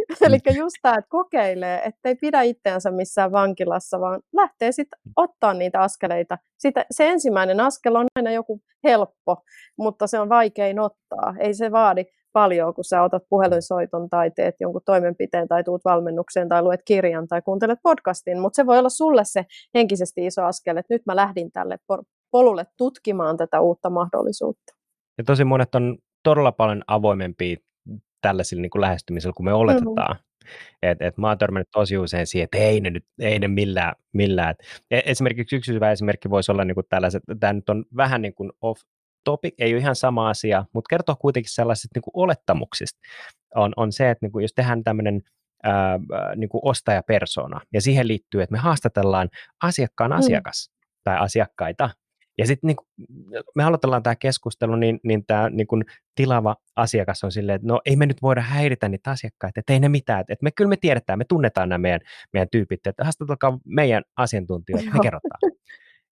[0.22, 5.80] Eli just tämä, että kokeilee, ettei pidä itseänsä missään vankilassa, vaan lähtee sitten ottaa niitä
[5.82, 6.38] askeleita.
[6.58, 9.44] Sitä, se ensimmäinen askel on aina joku helppo,
[9.78, 11.36] mutta se on vaikein ottaa.
[11.40, 16.50] Ei se vaadi paljon, kun sä otat puhelinsoiton tai teet jonkun toimenpiteen tai tuut valmennukseen
[16.50, 20.78] tai luet kirjan tai kuuntelet podcastin, mutta se voi olla sulle se henkisesti iso askel,
[20.78, 21.78] että nyt mä lähdin tälle
[22.32, 24.74] polulle tutkimaan tätä uutta mahdollisuutta.
[25.18, 27.58] Ja tosi monet on todella paljon avoimempia
[28.22, 30.16] tällaisilla niin kuin lähestymisellä, kun me oletetaan.
[30.16, 30.30] Mm-hmm.
[30.82, 33.96] Et, et mä oon törmännyt tosi usein siihen, että ei ne, nyt, ei ne millään.
[34.14, 34.56] millään.
[34.92, 38.34] Et esimerkiksi yksi hyvä esimerkki voisi olla niin kuin tällaiset, tämä nyt on vähän niin
[38.34, 38.82] kuin off
[39.32, 43.00] topic, ei ole ihan sama asia, mutta kertoo kuitenkin sellaisista niin kuin olettamuksista.
[43.56, 45.22] On, on se, että niin kuin jos tehdään tämmöinen
[45.64, 46.00] ää,
[46.36, 49.30] niin kuin ostajapersona, ja siihen liittyy, että me haastatellaan
[49.64, 50.18] asiakkaan mm.
[50.18, 50.72] asiakas
[51.04, 51.90] tai asiakkaita,
[52.38, 52.78] ja sitten niin
[53.56, 55.68] me aloitellaan tämä keskustelu, niin, niin tämä niin
[56.16, 59.80] tilava asiakas on silleen, että no ei me nyt voida häiritä niitä asiakkaita, että ei
[59.80, 62.02] ne mitään, että me kyllä me tiedetään, me tunnetaan nämä meidän,
[62.34, 65.40] meidän tyypit, että haastatelkaa meidän asiantuntijoita, me kerrotaan.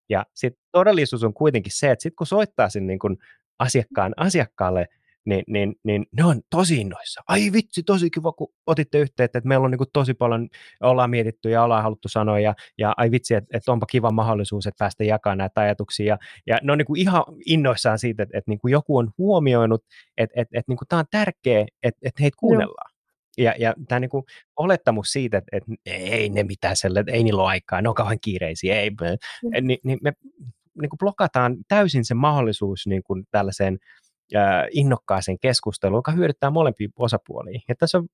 [0.09, 3.17] Ja sitten todellisuus on kuitenkin se, että sitten kun soittaa sen niin kun
[3.59, 4.87] asiakkaan asiakkaalle,
[5.27, 7.21] niin, niin, niin ne on tosi innoissa.
[7.27, 10.49] Ai vitsi, tosi kiva, kun otitte yhteyttä, että meillä on niin kuin tosi paljon,
[10.81, 14.67] ollaan mietitty ja ollaan haluttu sanoa, ja, ja ai vitsi, että, että onpa kiva mahdollisuus,
[14.67, 16.05] että päästä jakamaan näitä ajatuksia.
[16.05, 16.17] Ja,
[16.47, 19.83] ja ne on niin kuin ihan innoissaan siitä, että, että niin kuin joku on huomioinut,
[20.17, 22.96] että, että, että niin kuin tämä on tärkeää, että, että heitä kuunnellaan.
[23.37, 27.49] Ja, ja tämä niinku olettamus siitä, että, että ei ne mitään sellaista, ei niillä ole
[27.49, 29.67] aikaa, ne on kauhean kiireisiä, ei, mm.
[29.67, 30.13] niin, niin me
[30.81, 33.77] niin kuin blokataan täysin se mahdollisuus niin kuin tällaiseen
[34.35, 37.59] äh, innokkaaseen keskusteluun, joka hyödyttää molempia osapuolia.
[37.67, 38.07] Ja tässä on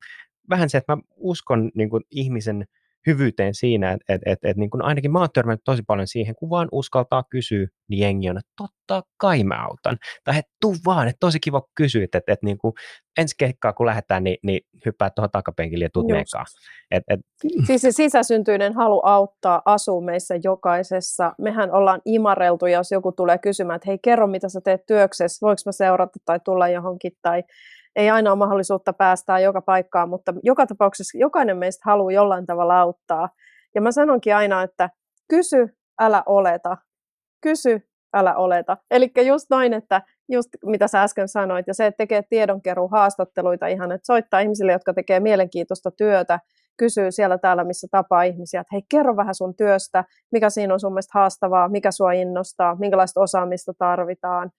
[0.50, 2.66] vähän se, että mä uskon niin kuin ihmisen
[3.08, 6.36] hyvyyteen siinä, että et, et, et, niin kuin ainakin mä oon törmännyt tosi paljon siihen,
[6.36, 9.98] kun vaan uskaltaa kysyä, niin jengi on, että totta kai mä autan.
[10.24, 12.74] Tai että tuu vaan, että tosi kiva kun kysyit, että, että niin kuin
[13.18, 16.46] ensi keikkaa kun lähdetään, niin, niin hyppää tuohon takapenkille ja tuut mekaan.
[16.92, 17.20] Et, et.
[17.68, 21.34] Siis se sisäsyntyinen halu auttaa asuu meissä jokaisessa.
[21.38, 25.62] Mehän ollaan imareltu, jos joku tulee kysymään, että hei kerro mitä sä teet työksessä, voiko
[25.66, 27.44] mä seurata tai tulla johonkin tai
[27.96, 32.80] ei aina ole mahdollisuutta päästää joka paikkaan, mutta joka tapauksessa jokainen meistä haluaa jollain tavalla
[32.80, 33.30] auttaa.
[33.76, 34.90] Ja mä sanonkin aina, että
[35.30, 36.78] kysy, älä oleta.
[37.42, 38.78] Kysy, älä oleta.
[38.92, 43.68] Eli just noin, että just mitä sä äsken sanoit, ja se, että tekee tiedonkeru haastatteluita
[43.68, 46.40] ihan, että soittaa ihmisille, jotka tekee mielenkiintoista työtä,
[46.78, 50.80] kysyy siellä täällä, missä tapaa ihmisiä, että hei, kerro vähän sun työstä, mikä siinä on
[50.80, 54.52] sun mielestä haastavaa, mikä sua innostaa, minkälaista osaamista tarvitaan,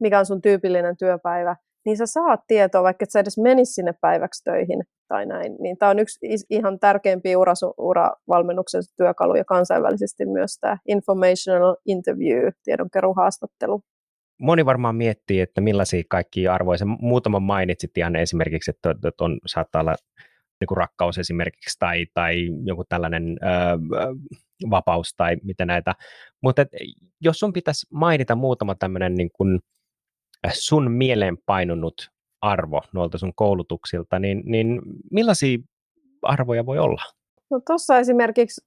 [0.00, 3.92] mikä on sun tyypillinen työpäivä, niin sä saat tietoa, vaikka et sä edes menisi sinne
[4.00, 5.56] päiväksi töihin tai näin.
[5.60, 6.18] Niin tämä on yksi
[6.50, 13.82] ihan tärkeimpiä ura, uravalmennuksen työkaluja kansainvälisesti myös tämä informational interview, tiedonkeruhaastattelu
[14.40, 16.78] moni varmaan miettii, että millaisia kaikkia arvoja.
[17.00, 19.94] muutaman mainitsit ihan esimerkiksi, että, että on, saattaa olla
[20.60, 23.46] niin kuin rakkaus esimerkiksi tai, tai joku tällainen ö,
[24.70, 25.94] vapaus tai mitä näitä.
[26.42, 26.66] Mutta
[27.20, 29.60] jos sun pitäisi mainita muutama tämmöinen niin kuin
[30.52, 32.10] sun mieleen painunut
[32.42, 35.58] arvo noilta sun koulutuksilta, niin, niin millaisia
[36.22, 37.02] arvoja voi olla?
[37.50, 38.66] No tuossa esimerkiksi,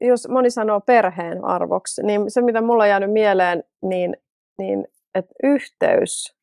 [0.00, 4.16] jos moni sanoo perheen arvoksi, niin se mitä mulla on jäänyt mieleen, niin
[4.58, 6.36] niin että yhteys,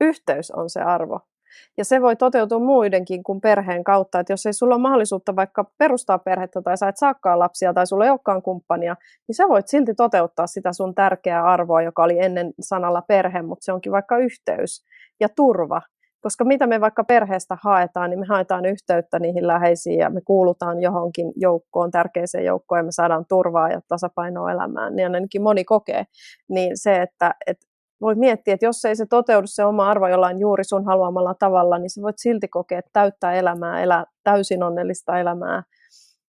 [0.00, 1.20] yhteys on se arvo.
[1.78, 5.64] Ja se voi toteutua muidenkin kuin perheen kautta, että jos ei sulla ole mahdollisuutta vaikka
[5.78, 8.96] perustaa perhettä tai sä et saakaan lapsia tai sulla ei olekaan kumppania,
[9.28, 13.64] niin sä voit silti toteuttaa sitä sun tärkeää arvoa, joka oli ennen sanalla perhe, mutta
[13.64, 14.84] se onkin vaikka yhteys
[15.20, 15.82] ja turva.
[16.20, 20.80] Koska mitä me vaikka perheestä haetaan, niin me haetaan yhteyttä niihin läheisiin ja me kuulutaan
[20.80, 24.96] johonkin joukkoon, tärkeiseen joukkoon ja me saadaan turvaa ja tasapainoa elämään.
[24.96, 26.04] Niin ainakin moni kokee.
[26.48, 27.66] Niin se, että, että
[28.00, 31.78] voi miettiä, että jos ei se toteudu se oma arvo jollain juuri sun haluamalla tavalla,
[31.78, 35.62] niin sä voit silti kokea, että täyttää elämää, elää täysin onnellista elämää.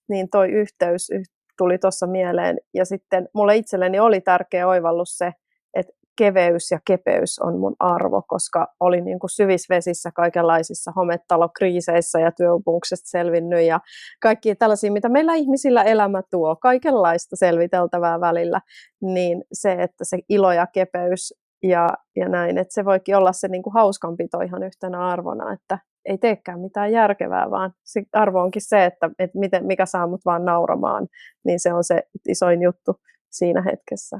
[0.09, 1.09] Niin toi yhteys
[1.57, 2.57] tuli tuossa mieleen.
[2.73, 5.31] Ja sitten mulle itselleni oli tärkeä oivallus se,
[5.73, 12.31] että keveys ja kepeys on mun arvo, koska olin niin kuin syvisvesissä kaikenlaisissa hometalokriiseissä ja
[12.31, 13.79] työuupumuksesta selvinnyt ja
[14.21, 18.61] kaikki tällaisia, mitä meillä ihmisillä elämä tuo, kaikenlaista selviteltävää välillä,
[19.01, 21.33] niin se, että se ilo ja kepeys
[21.69, 25.79] ja, ja näin, että se voikin olla se niin kuin hauskanpito ihan yhtenä arvona, että
[26.05, 30.21] ei teekään mitään järkevää, vaan se arvo onkin se, että, että miten, mikä saa mut
[30.25, 31.07] vaan nauramaan,
[31.45, 32.95] niin se on se isoin juttu
[33.31, 34.19] siinä hetkessä.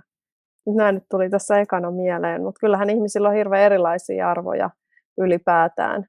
[0.68, 4.70] Nämä nyt tuli tässä ekana mieleen, mutta kyllähän ihmisillä on hirveän erilaisia arvoja
[5.18, 6.06] ylipäätään.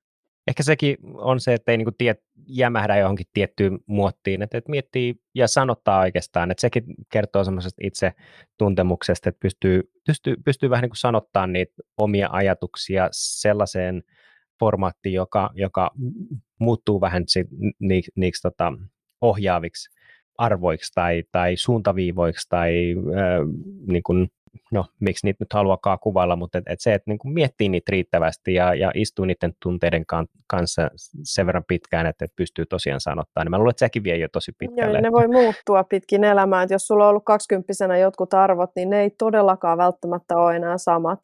[0.46, 5.14] Ehkä sekin on se, että ei niin tiet, jämähdä johonkin tiettyyn muottiin, että, että miettii
[5.35, 8.12] ja sanottaa oikeastaan, että sekin kertoo semmoisesta itse
[8.59, 14.02] tuntemuksesta, että pystyy, pystyy, pystyy vähän niin kuin sanottaa niitä omia ajatuksia sellaiseen
[14.61, 15.90] formaattiin, joka, joka
[16.59, 17.24] muuttuu vähän
[17.80, 18.72] ni, niiksi tota,
[19.20, 19.96] ohjaaviksi
[20.38, 23.40] arvoiksi tai, tai suuntaviivoiksi tai äh,
[23.87, 24.28] niin kuin
[24.72, 28.54] no miksi niitä nyt haluakaan kuvailla, mutta et, et se, että niin miettii niitä riittävästi
[28.54, 30.90] ja, ja istuu niiden tunteiden kan, kanssa
[31.22, 34.28] sen verran pitkään, että et pystyy tosiaan sanottaa, niin mä luulen, että sekin vie jo
[34.32, 34.98] tosi pitkälle.
[34.98, 38.90] Joo, ne voi muuttua pitkin elämää, että jos sulla on ollut kaksikymppisenä jotkut arvot, niin
[38.90, 41.20] ne ei todellakaan välttämättä ole enää samat.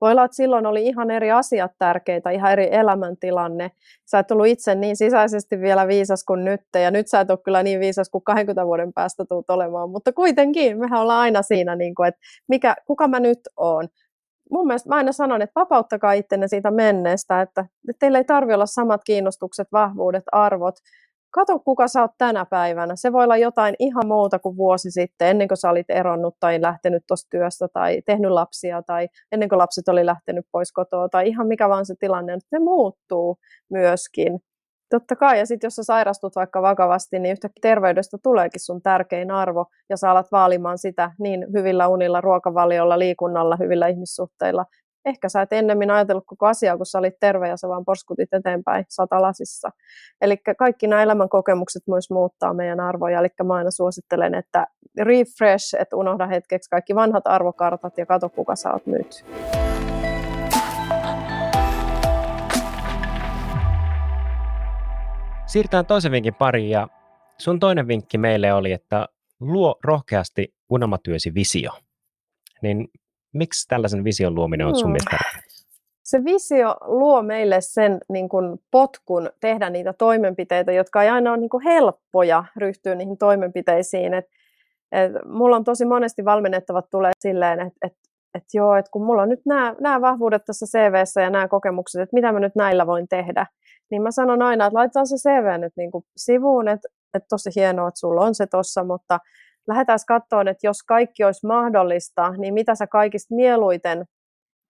[0.00, 3.70] Voi olla, että silloin oli ihan eri asiat tärkeitä, ihan eri elämäntilanne.
[4.10, 7.38] Sä et ollut itse niin sisäisesti vielä viisas kuin nyt, ja nyt sä et ole
[7.44, 11.76] kyllä niin viisas kuin 20 vuoden päästä tuut olemaan, mutta kuitenkin mehän ollaan aina siinä,
[11.76, 13.88] niin kuin, että mikä, kuka mä nyt oon.
[14.50, 17.66] Mun mielestä mä aina sanon, että vapauttakaa ittenne siitä menneestä, että
[17.98, 20.74] teillä ei tarvitse olla samat kiinnostukset, vahvuudet, arvot,
[21.34, 22.96] kato kuka sä oot tänä päivänä.
[22.96, 26.62] Se voi olla jotain ihan muuta kuin vuosi sitten, ennen kuin sä olit eronnut tai
[26.62, 31.28] lähtenyt tuosta työstä tai tehnyt lapsia tai ennen kuin lapset oli lähtenyt pois kotoa tai
[31.28, 32.40] ihan mikä vaan se tilanne on.
[32.52, 33.36] Ne muuttuu
[33.70, 34.40] myöskin.
[34.90, 39.30] Totta kai, ja sitten jos sä sairastut vaikka vakavasti, niin yhtäkkiä terveydestä tuleekin sun tärkein
[39.30, 44.64] arvo, ja sä alat vaalimaan sitä niin hyvillä unilla, ruokavaliolla, liikunnalla, hyvillä ihmissuhteilla,
[45.04, 48.34] ehkä sä et ennemmin ajatellut koko asiaa, kun sä olit terve ja sä vaan porskutit
[48.34, 49.70] eteenpäin satalasissa.
[50.20, 54.66] Eli kaikki nämä elämän kokemukset myös muuttaa meidän arvoja, eli mä aina suosittelen, että
[55.00, 59.24] refresh, että unohda hetkeksi kaikki vanhat arvokartat ja kato kuka sä oot nyt.
[65.46, 66.88] Siirrytään toisen vinkin pariin ja
[67.38, 69.08] sun toinen vinkki meille oli, että
[69.40, 71.70] luo rohkeasti unelmatyösi visio.
[72.62, 72.88] Niin
[73.34, 74.92] miksi tällaisen vision luominen on sun hmm.
[74.92, 75.16] mielestä
[76.02, 81.40] Se visio luo meille sen niin kuin potkun tehdä niitä toimenpiteitä, jotka ei aina ole
[81.40, 84.14] niin kuin helppoja ryhtyä niihin toimenpiteisiin.
[84.14, 84.24] Et,
[84.92, 87.92] et, mulla on tosi monesti valmennettavat tulee silleen, että et,
[88.34, 92.14] et joo, että kun mulla on nyt nämä, vahvuudet tässä CVssä ja nämä kokemukset, että
[92.14, 93.46] mitä mä nyt näillä voin tehdä,
[93.90, 97.50] niin mä sanon aina, että laitetaan se CV nyt niin kuin sivuun, että, että tosi
[97.56, 99.18] hienoa, että sulla on se tossa, mutta
[99.68, 104.04] lähdetään katsomaan, että jos kaikki olisi mahdollista, niin mitä sä kaikista mieluiten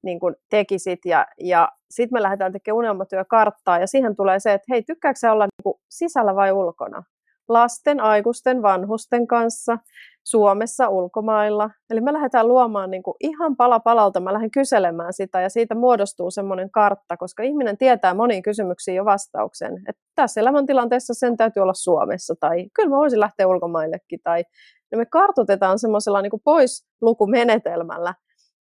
[0.05, 4.67] niin kuin tekisit ja, ja sitten me lähdetään tekemään unelmatyökarttaa ja siihen tulee se, että
[4.71, 7.03] hei, tykkääkö olla niin kuin sisällä vai ulkona?
[7.49, 9.79] Lasten, aikuisten, vanhusten kanssa,
[10.25, 11.71] Suomessa, ulkomailla.
[11.91, 15.75] Eli me lähdetään luomaan niin kuin ihan pala palalta, mä lähden kyselemään sitä ja siitä
[15.75, 19.83] muodostuu semmoinen kartta, koska ihminen tietää moniin kysymyksiin jo vastauksen.
[19.89, 24.21] Että tässä elämäntilanteessa sen täytyy olla Suomessa tai kyllä mä voisin lähteä ulkomaillekin.
[24.25, 24.45] Tai,
[24.91, 28.15] niin me kartoitetaan semmoisella niin pois lukumenetelmällä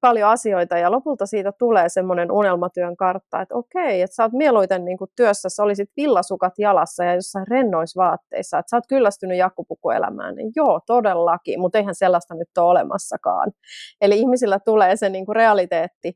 [0.00, 4.84] paljon asioita ja lopulta siitä tulee semmoinen unelmatyön kartta, että okei, että sä oot mieluiten
[4.84, 10.34] niin kuin työssä, sä olisit villasukat jalassa ja jossain rennoisvaatteissa, että sä oot kyllästynyt jakkupukuelämään,
[10.34, 13.52] niin joo, todellakin, mutta eihän sellaista nyt ole olemassakaan.
[14.00, 16.12] Eli ihmisillä tulee se niin kuin realiteetti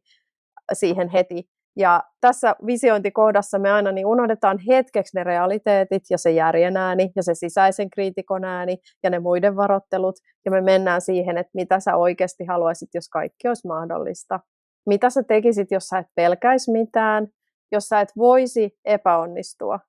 [0.73, 6.77] siihen heti ja tässä visiointikohdassa me aina niin unohdetaan hetkeksi ne realiteetit ja se järjen
[6.77, 10.17] ääni ja se sisäisen kriitikon ääni ja ne muiden varottelut.
[10.45, 14.41] Ja me mennään siihen, että mitä sä oikeasti haluaisit, jos kaikki olisi mahdollista.
[14.87, 17.29] Mitä sä tekisit, jos sä et pelkäisi mitään,
[17.73, 19.81] jos sä et voisi epäonnistua.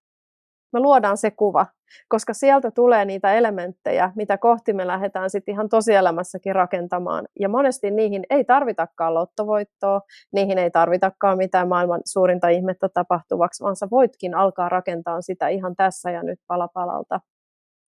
[0.75, 1.65] Me luodaan se kuva
[2.07, 7.27] koska sieltä tulee niitä elementtejä, mitä kohti me lähdetään sitten ihan tosielämässäkin rakentamaan.
[7.39, 13.75] Ja monesti niihin ei tarvitakaan lottovoittoa, niihin ei tarvitakaan mitään maailman suurinta ihmettä tapahtuvaksi, vaan
[13.75, 17.19] sä voitkin alkaa rakentaa sitä ihan tässä ja nyt pala palalta.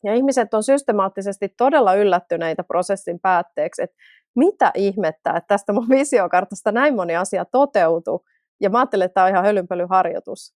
[0.04, 3.96] Ja ihmiset on systemaattisesti todella yllättyneitä prosessin päätteeksi, että
[4.36, 8.24] mitä ihmettä, että tästä mun visiokartasta näin moni asia toteutuu.
[8.60, 10.54] Ja mä ajattelen, että tämä on ihan hölynpölyharjoitus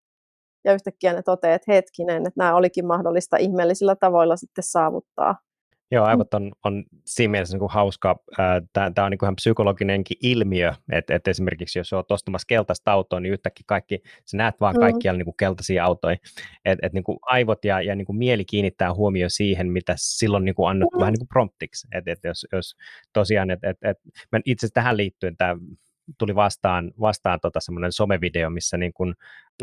[0.65, 5.37] ja yhtäkkiä ne toteaa, että hetkinen, että nämä olikin mahdollista ihmeellisillä tavoilla sitten saavuttaa.
[5.93, 6.11] Joo, mm.
[6.11, 8.17] aivot on, on siinä mielessä niin kuin hauska.
[8.73, 13.21] Tämä on niin kuin ihan psykologinenkin ilmiö, että, että esimerkiksi jos olet ostamassa keltaista autoa,
[13.21, 14.81] niin yhtäkkiä kaikki, sä näet vaan mm.
[14.81, 16.17] kaikkialla niin kuin keltaisia autoja.
[16.65, 20.45] Että et, niin kuin aivot ja, ja niin kuin mieli kiinnittää huomio siihen, mitä silloin
[20.45, 21.01] niin kuin annettu mm.
[21.01, 21.89] vähän niin kuin promptiksi.
[21.93, 22.75] Että et jos, jos
[23.13, 23.99] tosiaan, että et, et,
[24.45, 25.57] itse asiassa tähän liittyen tämä
[26.19, 29.15] tuli vastaan, vastaan tota semmoinen somevideo, missä niin kuin,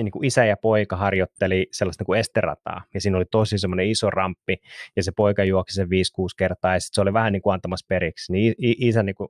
[0.04, 3.88] niin kuin isä ja poika harjoitteli sellaista niin kuin esterataa, ja siinä oli tosi semmoinen
[3.88, 4.58] iso ramppi,
[4.96, 5.90] ja se poika juoksi sen 5-6
[6.38, 9.30] kertaa, ja sitten se oli vähän niin kuin antamassa periksi, niin isä niin kuin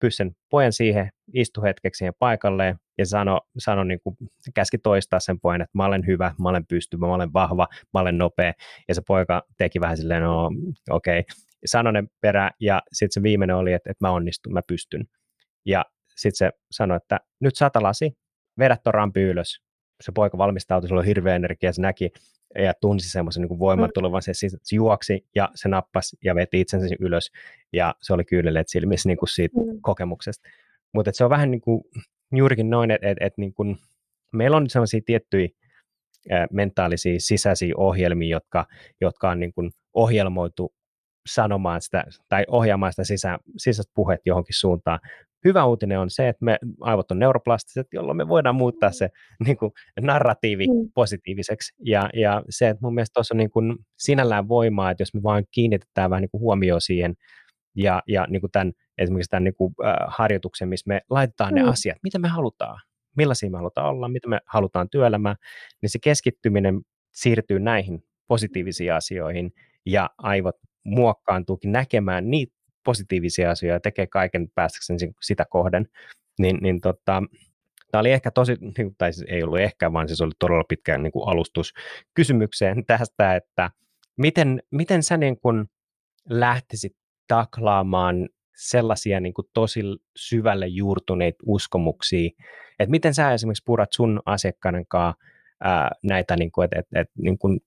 [0.00, 4.16] pyssen pojan siihen, istui hetkeksi siihen paikalleen, ja sano, sano niin kuin,
[4.54, 8.00] käski toistaa sen pojan, että mä olen hyvä, mä olen pystyvä, mä olen vahva, mä
[8.00, 8.52] olen nopea,
[8.88, 10.50] ja se poika teki vähän silleen, no
[10.90, 11.34] okei, okay.
[11.66, 15.04] sanoi ne perä, ja sitten se viimeinen oli, että, että mä onnistun, mä pystyn.
[15.66, 15.84] Ja
[16.16, 18.12] sitten se sanoi, että nyt satalasi,
[18.58, 19.67] vedä tuon rampi ylös.
[20.00, 22.10] Se poika valmistautui, sillä oli hirveä energia, se näki
[22.54, 23.92] ja tunsi semmoisen niin voiman mm.
[23.94, 27.30] tulevan, se, se juoksi ja se nappasi ja veti itsensä ylös
[27.72, 29.80] ja se oli kyyneleet silmissä niin kuin siitä mm.
[29.80, 30.48] kokemuksesta.
[30.94, 31.84] Mutta se on vähän niin kuin,
[32.32, 33.76] juurikin noin, että et, et, niin kuin,
[34.32, 35.48] meillä on sellaisia tiettyjä
[36.52, 38.66] mentaalisia sisäisiä ohjelmia, jotka,
[39.00, 40.74] jotka on niin kuin ohjelmoitu
[41.28, 45.00] sanomaan sitä tai ohjaamaan sitä sisä, sisäistä puhetta johonkin suuntaan,
[45.44, 49.08] hyvä uutinen on se, että me aivot on neuroplastiset, jolloin me voidaan muuttaa se
[49.46, 50.90] niin kuin, narratiivi mm.
[50.94, 51.74] positiiviseksi.
[51.84, 55.22] Ja, ja se, että mun mielestä tuossa on niin kuin, sinällään voimaa, että jos me
[55.22, 57.14] vaan kiinnitetään vähän niin kuin huomioon siihen,
[57.76, 61.54] ja, ja niin kuin tämän, esimerkiksi tämän niin kuin, äh, harjoituksen, missä me laitetaan mm.
[61.54, 62.80] ne asiat, mitä me halutaan,
[63.16, 65.36] millaisia me halutaan olla, mitä me halutaan työelämään,
[65.82, 66.80] niin se keskittyminen
[67.14, 69.52] siirtyy näihin positiivisiin asioihin,
[69.86, 72.57] ja aivot muokkaantuukin näkemään niitä
[72.88, 75.88] positiivisia asioita ja tekee kaiken päästäkseen sitä kohden,
[76.38, 77.22] niin, niin tota,
[77.90, 80.98] tämä oli ehkä tosi, niin tai siis ei ollut ehkä, vaan siis oli todella pitkä
[80.98, 81.72] niin kuin alustus
[82.14, 83.70] kysymykseen tästä, että
[84.18, 85.64] miten, miten sä niin kuin
[86.28, 86.96] lähtisit
[87.26, 89.82] taklaamaan sellaisia niin kuin tosi
[90.16, 92.30] syvälle juurtuneita uskomuksia,
[92.78, 95.24] että miten sä esimerkiksi purat sun asiakkaiden kanssa
[95.60, 97.60] ää, näitä, niin kuin, että, että, että niin kuin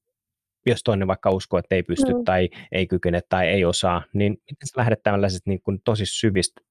[0.66, 2.24] jos toinen vaikka uskoo, että ei pysty mm.
[2.24, 6.62] tai ei kykene tai ei osaa, niin miten sä lähdet tällaisista niin kuin tosi syvistä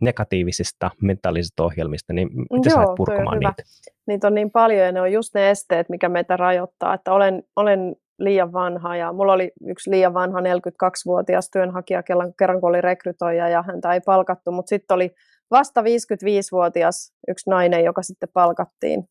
[0.00, 3.62] negatiivisista mentaalisista ohjelmista, niin miten Joo, sä purkamaan niitä?
[4.06, 7.42] Niitä on niin paljon ja ne on just ne esteet, mikä meitä rajoittaa, että olen,
[7.56, 12.80] olen liian vanha ja mulla oli yksi liian vanha 42-vuotias työnhakija kerran, kerran kun oli
[12.80, 15.10] rekrytoija ja häntä ei palkattu, mutta sitten oli
[15.50, 19.04] vasta 55-vuotias yksi nainen, joka sitten palkattiin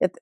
[0.00, 0.12] et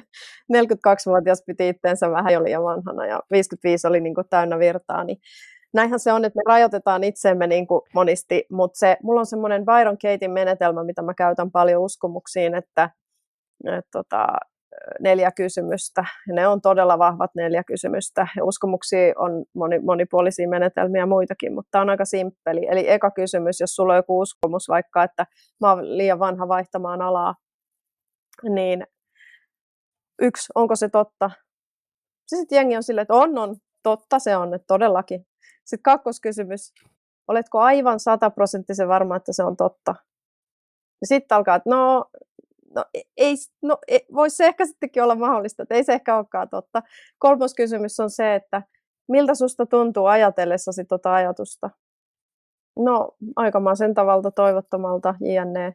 [0.56, 5.18] 42-vuotias piti itteensä vähän jo liian vanhana ja 55 oli niin kuin täynnä virtaa, niin
[5.74, 9.64] näinhän se on, että me rajoitetaan itseemme niin kuin monisti, mutta se, mulla on semmoinen
[9.64, 12.90] Byron Katein menetelmä, mitä mä käytän paljon uskomuksiin, että
[13.64, 14.26] et, tota,
[15.00, 16.04] neljä kysymystä.
[16.32, 18.26] Ne on todella vahvat neljä kysymystä.
[18.36, 22.66] Ja uskomuksia on moni, monipuolisia menetelmiä muitakin, mutta tämä on aika simppeli.
[22.70, 25.26] Eli eka kysymys, jos sulla on joku uskomus vaikka, että
[25.60, 27.34] mä oon liian vanha vaihtamaan alaa,
[28.42, 28.86] niin
[30.22, 31.30] yksi, onko se totta?
[32.26, 35.26] Sitten jengi on silleen, että on, on, totta se on, että todellakin.
[35.64, 36.72] Sitten kakkoskysymys,
[37.28, 39.94] oletko aivan sataprosenttisen varma, että se on totta?
[41.00, 42.04] Ja sitten alkaa, että no,
[42.74, 46.16] no, e, ei, no ei, voisi se ehkä sittenkin olla mahdollista, että ei se ehkä
[46.16, 46.82] olekaan totta.
[47.18, 48.62] Kolmas kysymys on se, että
[49.08, 51.70] miltä susta tuntuu ajatellessasi tuota ajatusta?
[52.78, 53.16] No,
[53.78, 55.72] sen tavalta toivottomalta, JNE.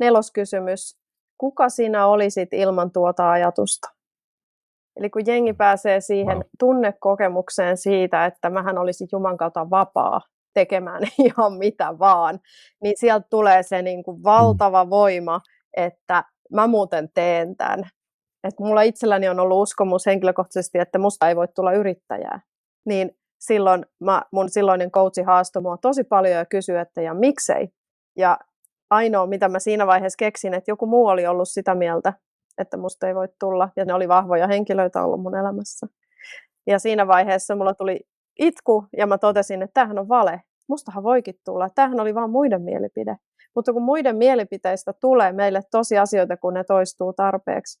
[0.00, 1.01] Neloskysymys.
[1.42, 3.88] Kuka sinä olisit ilman tuota ajatusta?
[4.96, 6.46] Eli kun jengi pääsee siihen wow.
[6.58, 10.20] tunnekokemukseen siitä, että mähän olisin Juman kautta vapaa
[10.54, 12.40] tekemään ihan mitä vaan,
[12.82, 15.40] niin sieltä tulee se niin kuin valtava voima,
[15.76, 17.84] että mä muuten teen tämän.
[18.44, 22.40] Et mulla itselläni on ollut uskomus henkilökohtaisesti, että musta ei voi tulla yrittäjää.
[22.86, 27.68] Niin silloin mä, mun silloinen coachi haastoi mua tosi paljon ja kysyi, että ja miksei.
[28.18, 28.38] Ja
[28.92, 32.12] ainoa, mitä mä siinä vaiheessa keksin, että joku muu oli ollut sitä mieltä,
[32.58, 33.68] että musta ei voi tulla.
[33.76, 35.86] Ja ne oli vahvoja henkilöitä ollut mun elämässä.
[36.66, 38.00] Ja siinä vaiheessa mulla tuli
[38.38, 40.42] itku ja mä totesin, että tämähän on vale.
[40.68, 41.68] Mustahan voikin tulla.
[41.74, 43.16] Tämähän oli vain muiden mielipide.
[43.54, 47.80] Mutta kun muiden mielipiteistä tulee meille tosi asioita, kun ne toistuu tarpeeksi.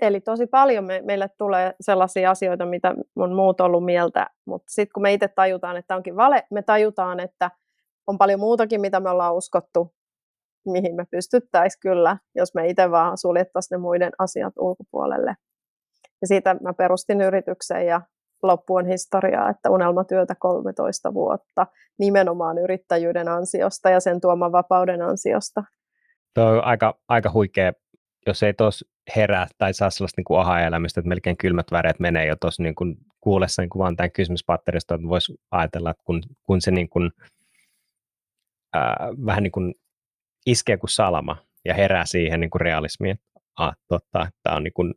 [0.00, 4.92] Eli tosi paljon me, meille tulee sellaisia asioita, mitä on muut ollut mieltä, mutta sitten
[4.94, 7.50] kun me itse tajutaan, että onkin vale, me tajutaan, että
[8.06, 9.94] on paljon muutakin, mitä me ollaan uskottu,
[10.66, 15.36] mihin me pystyttäisiin kyllä, jos me itse vaan suljettaisiin ne muiden asiat ulkopuolelle.
[16.20, 18.00] Ja siitä mä perustin yrityksen ja
[18.42, 21.66] loppu on historiaa, että unelmatyötä 13 vuotta
[21.98, 25.64] nimenomaan yrittäjyyden ansiosta ja sen tuoman vapauden ansiosta.
[26.34, 27.72] Tuo on aika, aika huikea,
[28.26, 28.86] jos ei tuossa
[29.16, 32.96] herää tai saa sellaista niin aha-elämystä, että melkein kylmät väreet menee jo tuossa niin kuin
[33.20, 37.10] kuullessa niin kuin vaan tämän kysymyspatterista, että voisi ajatella, että kun, kun se niin kuin,
[38.76, 38.96] ää,
[39.26, 39.74] vähän niin kuin
[40.46, 44.72] iskee kuin salama ja herää siihen niin kuin realismiin, että ah, totta, että on niin
[44.72, 44.94] kuin,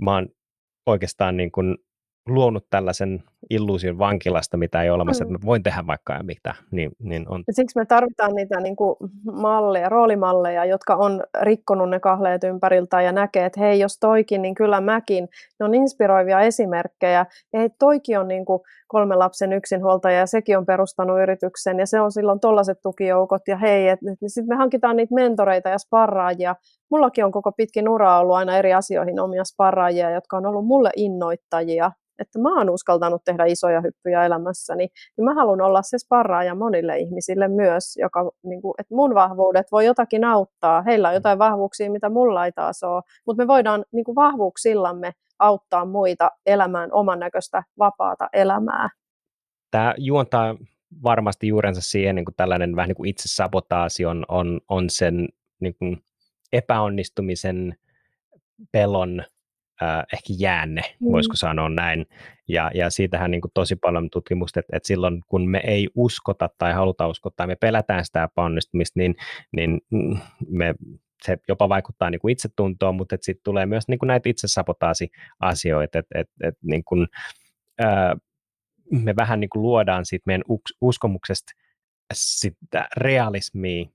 [0.00, 0.28] mä oon
[0.86, 1.78] oikeastaan niin kuin
[2.28, 5.34] luonut tällaisen illuusion vankilasta, mitä ei ole olemassa, mm.
[5.34, 6.54] että mä voin tehdä vaikka ja mitä.
[6.70, 7.44] Niin, niin on.
[7.50, 8.96] Siksi me tarvitaan niitä niin kuin
[9.32, 14.54] malleja, roolimalleja, jotka on rikkonut ne kahleet ympäriltä ja näkee, että hei, jos toikin, niin
[14.54, 15.28] kyllä mäkin.
[15.60, 17.26] Ne on inspiroivia esimerkkejä.
[17.52, 21.86] Ja hei, toikin on niin kuin kolmen lapsen yksinhuoltaja ja sekin on perustanut yrityksen ja
[21.86, 25.68] se on silloin tollaiset tukijoukot ja hei, että et, niin sitten me hankitaan niitä mentoreita
[25.68, 26.56] ja sparraajia.
[26.90, 30.90] Mullakin on koko pitkin uraa ollut aina eri asioihin omia sparraajia, jotka on ollut mulle
[30.96, 36.54] innoittajia että mä oon uskaltanut tehdä isoja hyppyjä elämässäni, niin mä haluan olla se sparraaja
[36.54, 41.38] monille ihmisille myös, joka, niin kuin, että mun vahvuudet voi jotakin auttaa, heillä on jotain
[41.38, 46.92] vahvuuksia, mitä mulla ei taas ole, mutta me voidaan niin kuin vahvuuksillamme auttaa muita elämään
[46.92, 48.88] oman näköistä vapaata elämää.
[49.70, 50.56] Tämä juontaa
[51.02, 55.28] varmasti juurensa siihen, niin kuin tällainen vähän niin kuin itsesabotaasi on, on, on sen
[55.60, 56.02] niin kuin
[56.52, 57.76] epäonnistumisen
[58.72, 59.24] pelon
[59.82, 61.12] äh, ehkä jäänne, mm.
[61.12, 62.06] voisiko sanoa näin.
[62.48, 66.50] Ja, ja siitähän niin kuin tosi paljon tutkimusta, että, että silloin kun me ei uskota
[66.58, 69.16] tai haluta uskota tai me pelätään sitä epäonnistumista, niin,
[69.52, 69.80] niin
[70.48, 70.74] me,
[71.22, 76.18] se jopa vaikuttaa niin kuin itsetuntoon, mutta sitten tulee myös niin kuin näitä itsesabotaasi-asioita, että,
[76.18, 77.08] että, että niin kuin,
[77.78, 78.16] ää,
[78.90, 80.44] me vähän niin kuin luodaan siitä meidän
[80.80, 81.52] uskomuksesta
[82.12, 83.88] sitä realismia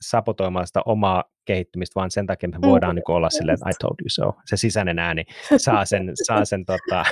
[0.00, 2.94] sapotoimaan sitä omaa kehittymistä, vaan sen takia me voidaan mm.
[2.94, 4.40] niin olla silleen, että I told you so.
[4.44, 5.24] Se sisäinen ääni
[5.56, 7.04] saa sen, saa sen tota,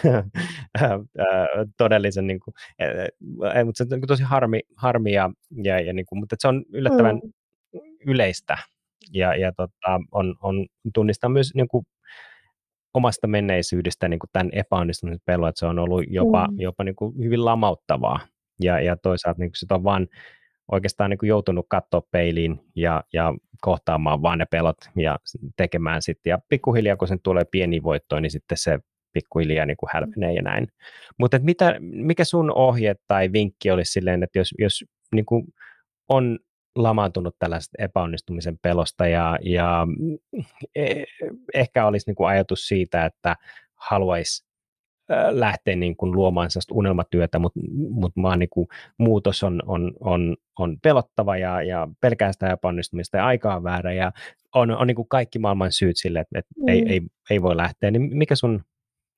[1.78, 2.54] todellisen, niin kuin,
[3.64, 5.30] mutta se on tosi harmi, harmi ja,
[5.64, 7.80] ja, ja niin kuin, mutta se on yllättävän mm.
[8.06, 8.56] yleistä
[9.12, 11.84] ja, ja tota, on, on tunnistaa myös niin kuin,
[12.94, 16.60] omasta menneisyydestä niin kuin tämän epäonnistumisen pelon, että se on ollut jopa, mm.
[16.60, 18.20] jopa niin kuin hyvin lamauttavaa.
[18.60, 20.06] Ja, ja toisaalta niin kuin, on vaan
[20.72, 25.18] oikeastaan niin kuin joutunut katsoa peiliin ja, ja kohtaamaan vaan ne pelot ja
[25.56, 26.30] tekemään sitten.
[26.30, 28.78] Ja pikkuhiljaa, kun sen tulee pieni voitto, niin sitten se
[29.12, 30.68] pikkuhiljaa niin kuin hälvenee ja näin.
[31.18, 35.44] Mutta mitä, mikä sun ohje tai vinkki olisi silleen, että jos, jos niin kuin
[36.08, 36.38] on
[36.76, 39.86] lamaantunut tällaista epäonnistumisen pelosta ja, ja
[40.74, 41.04] e,
[41.54, 43.36] ehkä olisi niin kuin ajatus siitä, että
[43.74, 44.47] haluaisi
[45.30, 50.76] lähteä niin kuin luomaan sellaista unelmatyötä, mutta mut niin kuin, muutos on, on, on, on
[50.82, 54.12] pelottava ja, ja pelkää sitä epäonnistumista ja aika on väärä ja
[54.54, 56.68] on, on niin kuin kaikki maailman syyt sille, että, että mm.
[56.68, 57.00] ei, ei,
[57.30, 57.90] ei voi lähteä.
[57.90, 58.60] Niin mikä sun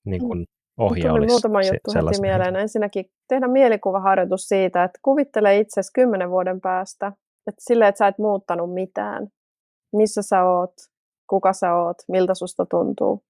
[0.05, 0.47] niin kuin,
[0.79, 2.57] ohje Tuli olisi muutama juttu heti mieleen.
[2.57, 7.07] Ensinnäkin tehdä mielikuvaharjoitus siitä, että kuvittele itsesi kymmenen vuoden päästä,
[7.47, 9.29] että sille, että sä et muuttanut mitään.
[9.93, 10.73] Missä sä oot,
[11.27, 13.23] kuka sä oot, miltä susta tuntuu.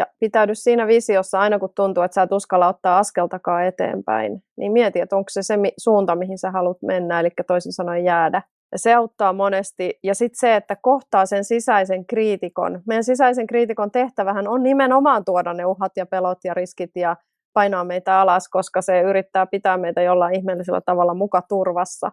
[0.00, 4.72] Ja pitäydy siinä visiossa aina, kun tuntuu, että sä et uskalla ottaa askeltakaan eteenpäin, niin
[4.72, 8.42] mieti, että onko se se suunta, mihin sä haluat mennä, eli toisin sanoen jäädä.
[8.72, 9.98] Ja se auttaa monesti.
[10.02, 12.82] Ja sitten se, että kohtaa sen sisäisen kriitikon.
[12.86, 17.16] Meidän sisäisen kriitikon tehtävähän on nimenomaan tuoda ne uhat ja pelot ja riskit ja
[17.52, 22.12] painaa meitä alas, koska se yrittää pitää meitä jollain ihmeellisellä tavalla muka turvassa.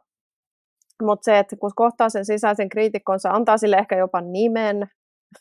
[1.04, 4.88] Mutta se, että kun kohtaa sen sisäisen kriitikon, se antaa sille ehkä jopa nimen,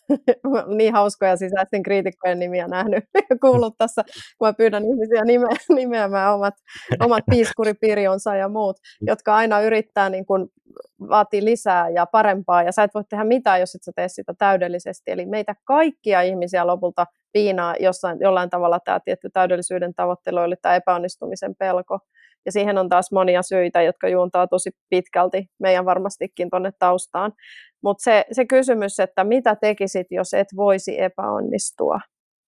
[0.76, 4.02] niin hauskoja sisäisten kriitikkojen nimiä nähnyt ja kuullut tässä,
[4.38, 6.54] kun mä pyydän ihmisiä nime, nimeämään omat,
[7.00, 10.48] omat piiskuripiirionsa ja muut, jotka aina yrittää niin kuin,
[11.00, 14.34] vaatii lisää ja parempaa, ja sä et voi tehdä mitään, jos et sä tee sitä
[14.38, 15.10] täydellisesti.
[15.10, 20.76] Eli meitä kaikkia ihmisiä lopulta piinaa jossain, jollain tavalla tämä tietty täydellisyyden tavoittelu, eli tämä
[20.76, 21.98] epäonnistumisen pelko.
[22.46, 27.32] Ja siihen on taas monia syitä, jotka juontaa tosi pitkälti meidän varmastikin tuonne taustaan.
[27.82, 32.00] Mutta se, se kysymys, että mitä tekisit, jos et voisi epäonnistua,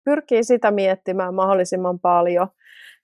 [0.03, 2.47] pyrkii sitä miettimään mahdollisimman paljon,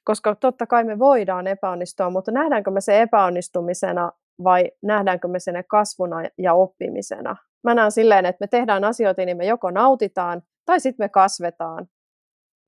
[0.03, 4.11] koska totta kai me voidaan epäonnistua, mutta nähdäänkö me se epäonnistumisena
[4.43, 7.35] vai nähdäänkö me sen kasvuna ja oppimisena?
[7.63, 11.87] Mä näen silleen, että me tehdään asioita, niin me joko nautitaan tai sitten me kasvetaan.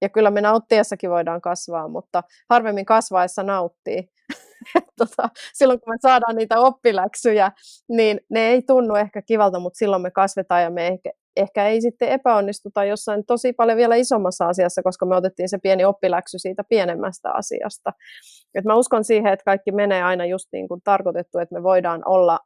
[0.02, 4.10] Ja kyllä me nauttiessakin voidaan kasvaa, mutta harvemmin kasvaessa nauttii.
[5.00, 7.52] tota, silloin kun me saadaan niitä oppiläksyjä,
[7.90, 11.82] niin ne ei tunnu ehkä kivalta, mutta silloin me kasvetaan ja me ehkä, ehkä ei
[11.82, 16.64] sitten epäonnistuta jossain tosi paljon vielä isommassa asiassa, koska me otettiin se pieni oppiläksy siitä
[16.64, 17.94] pienemmästä asiasta.
[18.56, 22.02] Et mä uskon siihen, että kaikki menee aina just niin kuin tarkoitettu, että me voidaan
[22.06, 22.40] olla,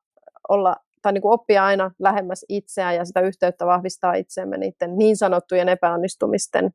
[0.49, 5.17] olla tai niin kuin oppia aina lähemmäs itseään ja sitä yhteyttä vahvistaa itseämme niiden niin
[5.17, 6.71] sanottujen epäonnistumisten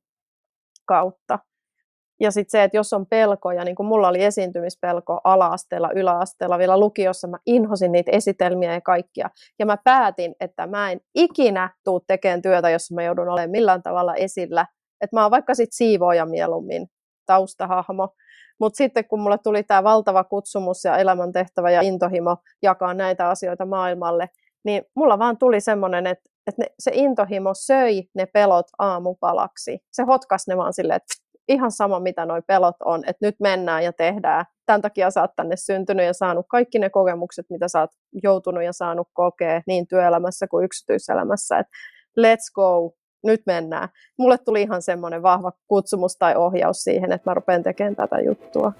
[0.84, 1.38] kautta.
[2.20, 6.80] Ja sitten se, että jos on pelkoja, niin kuin mulla oli esiintymispelko ala-asteella, yläasteella, vielä
[6.80, 9.30] lukiossa, mä inhosin niitä esitelmiä ja kaikkia.
[9.58, 13.82] Ja mä päätin, että mä en ikinä tuu tekemään työtä, jossa mä joudun olemaan millään
[13.82, 14.66] tavalla esillä.
[15.00, 16.86] Että mä oon vaikka sitten siivooja mieluummin,
[17.26, 18.08] taustahahmo.
[18.60, 23.66] Mutta sitten kun mulle tuli tämä valtava kutsumus ja elämäntehtävä ja intohimo jakaa näitä asioita
[23.66, 24.28] maailmalle,
[24.64, 29.78] niin mulla vaan tuli semmoinen, että, että ne, se intohimo söi ne pelot aamupalaksi.
[29.92, 31.14] Se hotkas ne vaan silleen, että
[31.48, 34.44] ihan sama mitä noi pelot on, että nyt mennään ja tehdään.
[34.66, 37.90] Tämän takia sä oot tänne syntynyt ja saanut kaikki ne kokemukset, mitä sä oot
[38.22, 41.72] joutunut ja saanut kokea niin työelämässä kuin yksityiselämässä, että
[42.20, 42.94] let's go,
[43.24, 43.88] nyt mennään.
[44.18, 48.72] Mulle tuli ihan semmoinen vahva kutsumus tai ohjaus siihen, että mä rupean tekemään tätä juttua.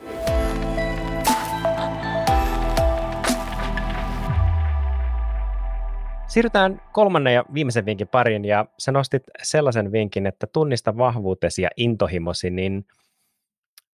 [6.28, 11.70] Siirrytään kolmannen ja viimeisen vinkin pariin, ja sä nostit sellaisen vinkin, että tunnista vahvuutesi ja
[11.76, 12.86] intohimosi, niin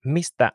[0.05, 0.53] mistä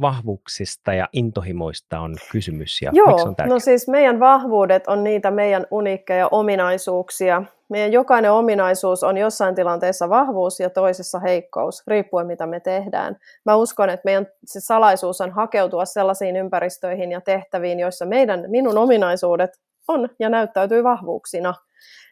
[0.00, 5.30] vahvuuksista ja intohimoista on kysymys ja Joo, miksi on no siis meidän vahvuudet on niitä
[5.30, 7.42] meidän uniikkeja ominaisuuksia.
[7.68, 13.16] Meidän jokainen ominaisuus on jossain tilanteessa vahvuus ja toisessa heikkous, riippuen mitä me tehdään.
[13.46, 18.78] Mä uskon, että meidän se salaisuus on hakeutua sellaisiin ympäristöihin ja tehtäviin, joissa meidän, minun
[18.78, 19.50] ominaisuudet
[19.88, 21.54] on ja näyttäytyy vahvuuksiina.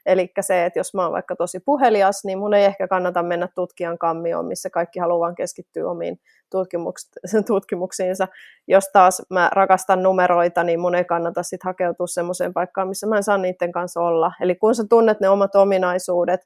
[0.06, 3.48] Eli se, että jos mä oon vaikka tosi puhelias, niin mun ei ehkä kannata mennä
[3.54, 6.20] tutkijan kammioon, missä kaikki haluaa keskittyä omiin
[7.46, 8.28] tutkimuksiinsa.
[8.68, 13.16] Jos taas mä rakastan numeroita, niin mun ei kannata sitten hakeutua semmoiseen paikkaan, missä mä
[13.16, 14.32] en saa niiden kanssa olla.
[14.40, 16.40] Eli kun sä tunnet ne omat ominaisuudet,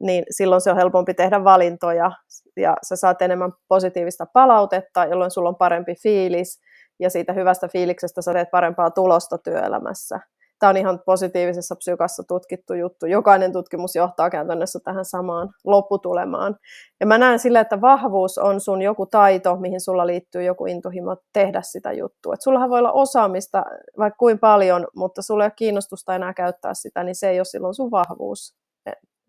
[0.00, 2.10] niin silloin se on helpompi tehdä valintoja
[2.56, 6.60] ja sä saat enemmän positiivista palautetta, jolloin sulla on parempi fiilis
[6.98, 10.20] ja siitä hyvästä fiiliksestä sä teet parempaa tulosta työelämässä
[10.60, 13.06] tämä on ihan positiivisessa psykassa tutkittu juttu.
[13.06, 16.56] Jokainen tutkimus johtaa käytännössä tähän samaan lopputulemaan.
[17.00, 21.16] Ja mä näen sille, että vahvuus on sun joku taito, mihin sulla liittyy joku intohimo
[21.32, 22.34] tehdä sitä juttua.
[22.34, 23.64] Et sullahan voi olla osaamista
[23.98, 27.44] vaikka kuin paljon, mutta sulla ei ole kiinnostusta enää käyttää sitä, niin se ei ole
[27.44, 28.54] silloin sun vahvuus.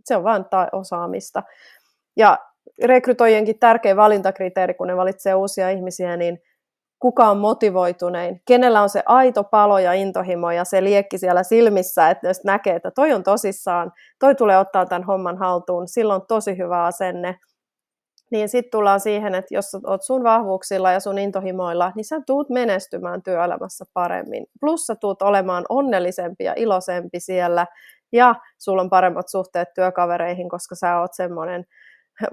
[0.05, 1.43] Se on vain osaamista.
[2.17, 2.37] Ja
[2.83, 6.39] rekrytoijienkin tärkein valintakriteeri, kun ne valitsee uusia ihmisiä, niin
[7.01, 12.09] kuka on motivoitunein, kenellä on se aito palo ja intohimo ja se liekki siellä silmissä,
[12.09, 16.27] että jos näkee, että toi on tosissaan, toi tulee ottaa tämän homman haltuun, silloin on
[16.27, 17.39] tosi hyvä asenne.
[18.31, 22.49] Niin sitten tullaan siihen, että jos oot sun vahvuuksilla ja sun intohimoilla, niin sä tuut
[22.49, 24.45] menestymään työelämässä paremmin.
[24.59, 27.65] Plus sä tuut olemaan onnellisempi ja iloisempi siellä
[28.11, 31.65] ja sulla on paremmat suhteet työkavereihin, koska sä oot semmoinen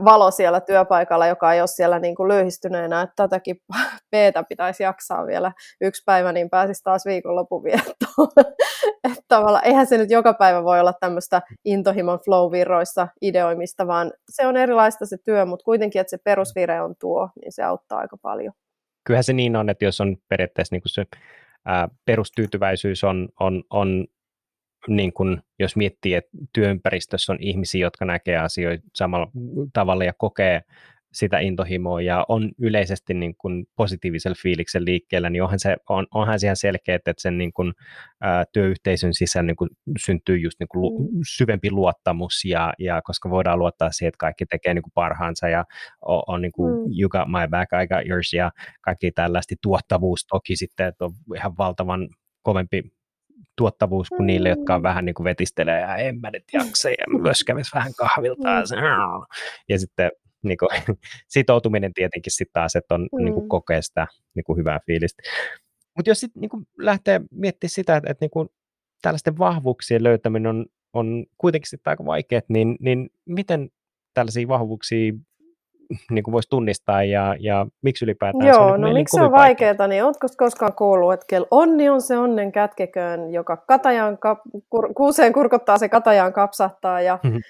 [0.05, 3.57] valo siellä työpaikalla, joka ei ole siellä niin kuin löyhistyneenä, että tätäkin
[4.11, 8.29] peetä pitäisi jaksaa vielä yksi päivä, niin pääsisi taas viikonlopun viettoon.
[9.05, 14.47] että tavallaan, eihän se nyt joka päivä voi olla tämmöistä intohimon flow-virroissa ideoimista, vaan se
[14.47, 18.17] on erilaista se työ, mutta kuitenkin, että se perusvire on tuo, niin se auttaa aika
[18.23, 18.53] paljon.
[19.05, 21.07] Kyllähän se niin on, että jos on periaatteessa niin kuin se
[21.67, 24.07] ää, perustyytyväisyys on, on, on
[24.89, 29.31] niin kun, jos miettii, että työympäristössä on ihmisiä, jotka näkee asioita samalla
[29.73, 30.63] tavalla ja kokee
[31.13, 36.41] sitä intohimoa ja on yleisesti niin kuin positiivisella fiiliksen liikkeellä, niin onhan, se, on, onhan
[36.41, 37.73] se ihan selkeä, että sen niin kuin,
[38.25, 39.71] ä, työyhteisön sisällä niin kuin
[40.05, 41.21] syntyy just niin kuin lu, mm.
[41.37, 45.65] syvempi luottamus, ja, ja koska voidaan luottaa siihen, että kaikki tekee niin parhaansa ja
[46.03, 46.93] on, on niin kuin, mm.
[47.01, 48.51] you got my back, I got yours, ja
[48.81, 52.09] kaikki tällaista tuottavuus toki sitten, että on ihan valtavan
[52.43, 52.83] kovempi
[53.59, 54.83] tuottavuus kuin niille, jotka on mm.
[54.83, 58.49] vähän niin kuin vetistelee ja en mä nyt jaksa ja myös kävisi vähän kahvilta.
[58.49, 59.27] Mm.
[59.69, 60.11] Ja sitten
[60.43, 60.69] niin kuin,
[61.29, 63.25] sitoutuminen tietenkin sitten taas, että on mm.
[63.25, 65.23] niin kuin, kokee sitä niin kuin, hyvää fiilistä.
[65.97, 68.49] Mutta jos sitten niin lähtee miettimään sitä, että, että niin kuin,
[69.03, 73.71] tällaisten vahvuuksien löytäminen on, on kuitenkin sitten aika vaikeaa, niin, niin miten
[74.15, 75.13] tällaisia vahvuuksia
[76.11, 79.23] niin kuin voisi tunnistaa ja, ja miksi ylipäätään Joo, se on niin no miksi se
[79.23, 84.19] on vaikeaa, niin oletko koskaan kuullut, että kel onni on se onnen kätkeköön, joka katajaan
[84.19, 84.39] kap,
[84.71, 87.41] kur, kuuseen kurkottaa, se katajaan kapsahtaa ja mm-hmm.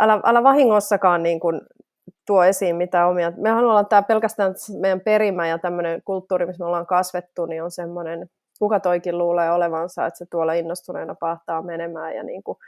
[0.00, 1.60] älä, älä vahingossakaan niin kuin
[2.26, 3.32] tuo esiin mitä omia.
[3.36, 7.70] Mehän ollaan tämä pelkästään meidän perimä ja tämmöinen kulttuuri, missä me ollaan kasvettu, niin on
[7.70, 12.58] semmoinen, kuka toikin luulee olevansa, että se tuolla innostuneena pahtaa menemään ja niin kuin,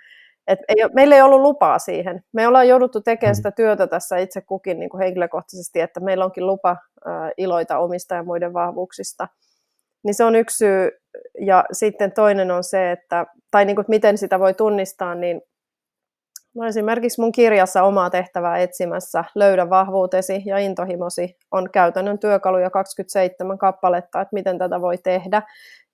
[0.47, 2.24] et ei, meillä ei ollut lupaa siihen.
[2.32, 3.36] Me ollaan jouduttu tekemään mm.
[3.36, 8.14] sitä työtä tässä itse kukin niin kuin henkilökohtaisesti, että meillä onkin lupa äh, iloita omista
[8.14, 9.28] ja muiden vahvuuksista.
[10.05, 10.90] Niin se on yksi syy.
[11.40, 15.40] Ja sitten toinen on se, että, tai niin kuin, miten sitä voi tunnistaa, niin
[16.55, 23.59] No esimerkiksi mun kirjassa omaa tehtävää etsimässä Löydä vahvuutesi ja intohimosi on käytännön työkaluja 27
[23.59, 25.42] kappaletta, että miten tätä voi tehdä.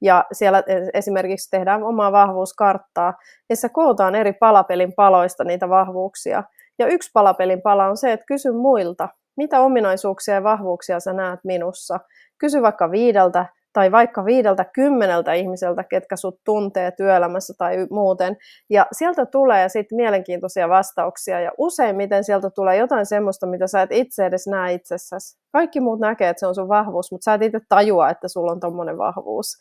[0.03, 0.63] Ja siellä
[0.95, 3.15] esimerkiksi tehdään omaa vahvuuskarttaa,
[3.51, 6.45] jossa kootaan eri palapelin paloista niitä vahvuuksia.
[6.79, 11.41] Ja yksi palapelin pala on se, että kysy muilta, mitä ominaisuuksia ja vahvuuksia sä näet
[11.45, 12.01] minussa.
[12.39, 18.37] Kysy vaikka viideltä tai vaikka viideltä kymmeneltä ihmiseltä, ketkä sut tuntee työelämässä tai muuten.
[18.71, 23.93] Ja sieltä tulee sitten mielenkiintoisia vastauksia ja useimmiten sieltä tulee jotain semmoista, mitä sä et
[23.93, 25.39] itse edes näe itsessäsi.
[25.53, 28.53] Kaikki muut näkee, että se on sun vahvuus, mutta sä et itse tajua, että sulla
[28.53, 29.59] on tommonen vahvuus.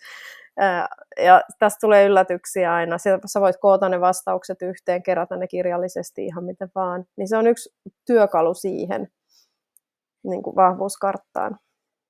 [1.24, 2.98] Ja tästä tulee yllätyksiä aina.
[3.26, 7.06] Sä voit koota ne vastaukset yhteen, kerätä ne kirjallisesti ihan miten vaan.
[7.18, 7.70] Niin se on yksi
[8.08, 9.08] työkalu siihen
[10.24, 11.60] niin kuin vahvuuskarttaan.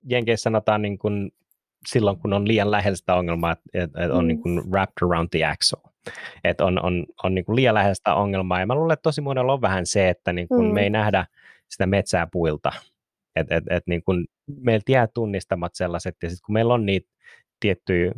[0.09, 1.31] Jenkeissä sanotaan niin kuin
[1.87, 4.27] silloin, kun on liian lähellä sitä ongelmaa, että, että on mm.
[4.27, 5.91] niin kuin wrapped around the axle.
[6.43, 8.59] Että on, on, on niin kuin liian lähellä sitä ongelmaa.
[8.59, 10.73] Ja mä luulen, että tosi monella on vähän se, että niin kuin mm.
[10.73, 11.25] me ei nähdä
[11.69, 12.71] sitä metsää puilta.
[13.35, 14.27] Että et, et niin kuin
[14.61, 17.09] meiltä jää tunnistamat sellaiset, ja sitten kun meillä on niitä
[17.59, 18.11] tiettyjä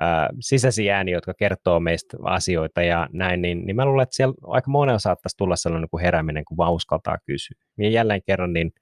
[0.00, 4.34] ää, sisäisiä ääniä, jotka kertoo meistä asioita ja näin, niin, niin mä luulen, että siellä
[4.46, 7.58] aika monella saattaisi tulla sellainen kuin herääminen, kun vaan uskaltaa kysyä.
[7.78, 8.72] Ja jälleen kerran, niin,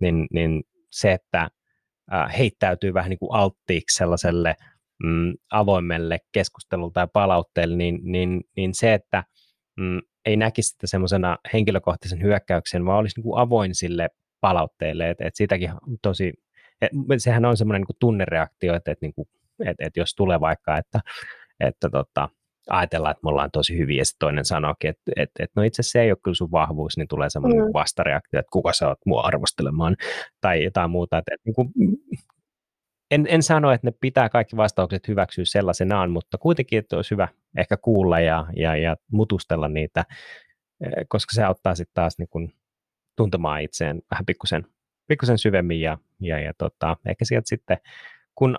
[0.00, 1.50] niin, niin se, että äh,
[2.38, 4.56] heittäytyy vähän niin kuin alttiiksi sellaiselle
[5.02, 9.24] mm, avoimelle keskustelulle tai palautteelle, niin, niin, niin se, että
[9.76, 14.08] mm, ei näkisi sitä semmoisena henkilökohtaisen hyökkäyksen, vaan olisi niin kuin avoin sille
[14.40, 15.70] palautteelle, että et sitäkin
[16.02, 16.32] tosi,
[16.80, 19.28] et, sehän on semmoinen niin tunnereaktio, että et, niin kuin,
[19.66, 21.00] et, et jos tulee vaikka, että,
[21.60, 22.28] että tota,
[22.70, 25.80] ajatellaan, että me ollaan tosi hyviä, ja sitten toinen sanookin, että, että, että no itse
[25.80, 27.72] asiassa se ei ole kyllä sun vahvuus, niin tulee semmoinen mm.
[27.72, 29.96] vastareaktio, että kuka sä oot mua arvostelemaan,
[30.40, 31.18] tai jotain muuta.
[31.18, 31.68] Että, että niin kuin,
[33.10, 37.28] en, en sano, että ne pitää kaikki vastaukset hyväksyä sellaisenaan, mutta kuitenkin, että olisi hyvä
[37.58, 40.04] ehkä kuulla ja, ja, ja mutustella niitä,
[40.84, 42.52] eh, koska se auttaa sitten taas niin kuin
[43.16, 44.66] tuntemaan itseen vähän pikkusen,
[45.08, 47.78] pikkusen syvemmin ja, ja, ja tota, ehkä sieltä sitten,
[48.34, 48.58] kun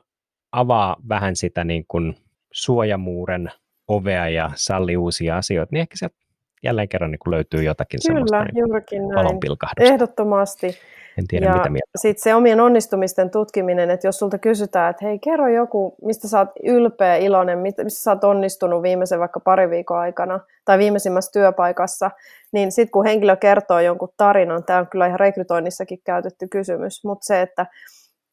[0.52, 2.16] avaa vähän sitä niin kuin
[2.54, 3.52] suojamuuren
[3.88, 6.16] ovea ja salli uusia asioita, niin ehkä sieltä
[6.64, 8.46] jälleen kerran niin löytyy jotakin Kyllä, semmoista
[8.92, 9.94] niin valonpilkahdusta.
[9.94, 10.78] Ehdottomasti.
[11.18, 11.98] En tiedä, ja mitä mieltä.
[11.98, 16.40] Sitten se omien onnistumisten tutkiminen, että jos sulta kysytään, että hei, kerro joku, mistä sä
[16.40, 22.12] oot ylpeä, iloinen, missä sä oot onnistunut viimeisen vaikka pari viikon aikana tai viimeisimmässä työpaikassa,
[22.52, 27.26] niin sitten kun henkilö kertoo jonkun tarinan, tämä on kyllä ihan rekrytoinnissakin käytetty kysymys, mutta
[27.26, 27.66] se, että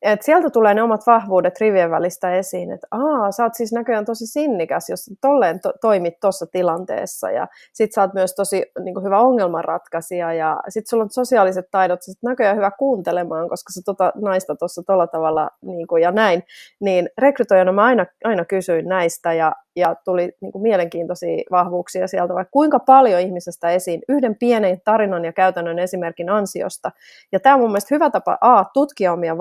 [0.02, 4.04] et sieltä tulee ne omat vahvuudet rivien välistä esiin, että aa, sä oot siis näköjään
[4.04, 8.94] tosi sinnikäs, jos tolleen to- toimit tuossa tilanteessa, ja sit sä oot myös tosi niin
[8.94, 13.80] kuin, hyvä ongelmanratkaisija, ja sit sulla on sosiaaliset taidot, sä näköjään hyvä kuuntelemaan, koska sä
[13.84, 16.42] tota naista tuossa tolla tavalla, niin kuin, ja näin,
[16.80, 22.34] niin rekrytoijana mä aina, aina kysyin näistä, ja ja tuli niin kuin mielenkiintoisia vahvuuksia sieltä,
[22.34, 26.90] vaikka kuinka paljon ihmisestä esiin yhden pienen tarinan ja käytännön esimerkin ansiosta.
[27.32, 29.38] Ja tämä on mun mielestä hyvä tapa A, tutkia omia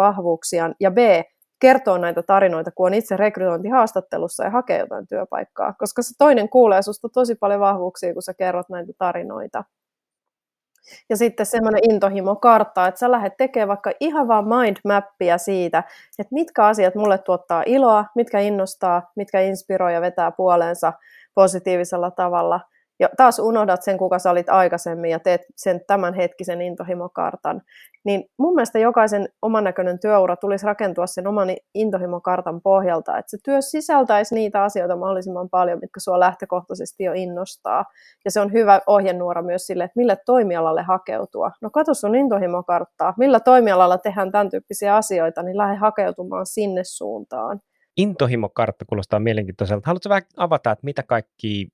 [0.57, 0.97] vahvuuksiaan ja B,
[1.59, 6.81] kertoa näitä tarinoita, kun on itse rekrytointihaastattelussa ja hakee jotain työpaikkaa, koska se toinen kuulee
[6.81, 9.63] susta tosi paljon vahvuuksia, kun sä kerrot näitä tarinoita.
[11.09, 15.83] Ja sitten semmoinen intohimo kartta, että sä lähdet tekemään vaikka ihan vaan mindmappia siitä,
[16.19, 20.93] että mitkä asiat mulle tuottaa iloa, mitkä innostaa, mitkä inspiroi ja vetää puoleensa
[21.35, 22.59] positiivisella tavalla–
[22.99, 27.61] ja taas unohdat sen, kuka sä olit aikaisemmin ja teet sen tämänhetkisen intohimokartan,
[28.03, 33.37] niin mun mielestä jokaisen oman näköinen työura tulisi rakentua sen oman intohimokartan pohjalta, että se
[33.43, 37.85] työ sisältäisi niitä asioita mahdollisimman paljon, mitkä sua lähtökohtaisesti jo innostaa.
[38.25, 41.51] Ja se on hyvä ohjenuora myös sille, että mille toimialalle hakeutua.
[41.61, 47.61] No katso sun intohimokarttaa, millä toimialalla tehdään tämän tyyppisiä asioita, niin lähde hakeutumaan sinne suuntaan.
[47.97, 49.87] Intohimokartta kuulostaa mielenkiintoiselta.
[49.87, 51.67] Haluatko vähän avata, että mitä kaikki,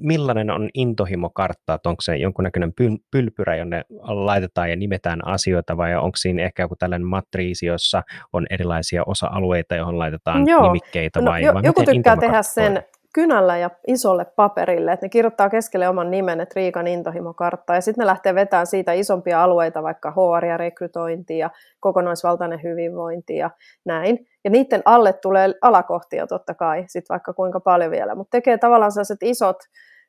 [0.00, 2.72] millainen on intohimokartta, että onko se jonkunnäköinen
[3.10, 8.46] pylpyrä, jonne laitetaan ja nimetään asioita, vai onko siinä ehkä joku tällainen matriisi, jossa on
[8.50, 10.62] erilaisia osa-alueita, johon laitetaan Joo.
[10.62, 12.82] nimikkeitä, vai, no, vai joku tykkää tehdä sen
[13.16, 18.02] kynällä ja isolle paperille, että ne kirjoittaa keskelle oman nimen, että Riikan intohimokartta, ja sitten
[18.02, 23.50] ne lähtee vetämään siitä isompia alueita, vaikka HR ja rekrytointi ja kokonaisvaltainen hyvinvointi ja
[23.84, 24.26] näin.
[24.46, 28.92] Ja niiden alle tulee alakohtia totta kai, sitten vaikka kuinka paljon vielä, mutta tekee tavallaan
[28.92, 29.56] sellaiset isot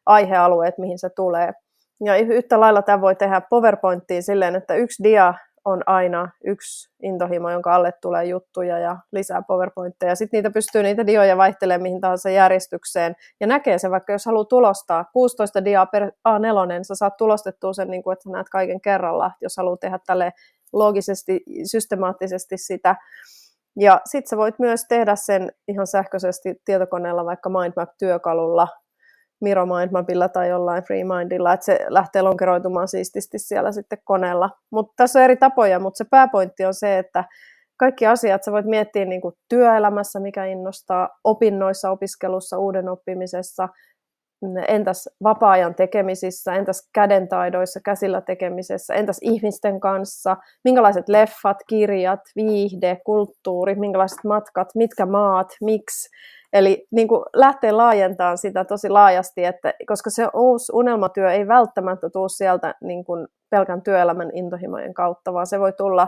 [0.05, 1.53] aihealueet, mihin se tulee.
[2.05, 5.33] Ja yhtä lailla tämä voi tehdä PowerPointtiin silleen, että yksi dia
[5.65, 10.15] on aina yksi intohimo, jonka alle tulee juttuja ja lisää PowerPointteja.
[10.15, 13.15] Sitten niitä pystyy niitä dioja vaihtelemaan mihin tahansa järjestykseen.
[13.39, 17.73] Ja näkee se, vaikka jos haluaa tulostaa 16 diaa per A4, niin sä saat tulostettua
[17.73, 20.33] sen, niin kuin, että sä näet kaiken kerralla, jos haluaa tehdä tälle
[20.73, 22.95] logisesti, systemaattisesti sitä.
[23.79, 28.67] Ja sitten sä voit myös tehdä sen ihan sähköisesti tietokoneella vaikka MindMap-työkalulla,
[29.41, 34.49] Miro Mindmapilla tai jollain FreeMindilla, että se lähtee lonkeroitumaan siististi siellä sitten koneella.
[34.71, 37.23] Mutta tässä on eri tapoja, mutta se pääpointti on se, että
[37.79, 43.69] kaikki asiat sä voit miettiä niin kuin työelämässä, mikä innostaa, opinnoissa, opiskelussa, uuden oppimisessa,
[44.67, 53.75] entäs vapaa-ajan tekemisissä, entäs kädentaidoissa, käsillä tekemisessä, entäs ihmisten kanssa, minkälaiset leffat, kirjat, viihde, kulttuuri,
[53.75, 56.09] minkälaiset matkat, mitkä maat, miksi,
[56.53, 62.09] Eli niin kuin lähtee laajentamaan sitä tosi laajasti, että, koska se uusi unelmatyö ei välttämättä
[62.09, 66.07] tule sieltä niin kuin pelkän työelämän intohimojen kautta, vaan se voi tulla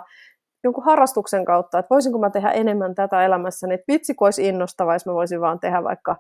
[0.64, 4.94] jonkun harrastuksen kautta, että voisinko mä tehdä enemmän tätä elämässäni, että vitsi kun olisi innostava,
[4.94, 6.16] jos mä voisin vaan tehdä vaikka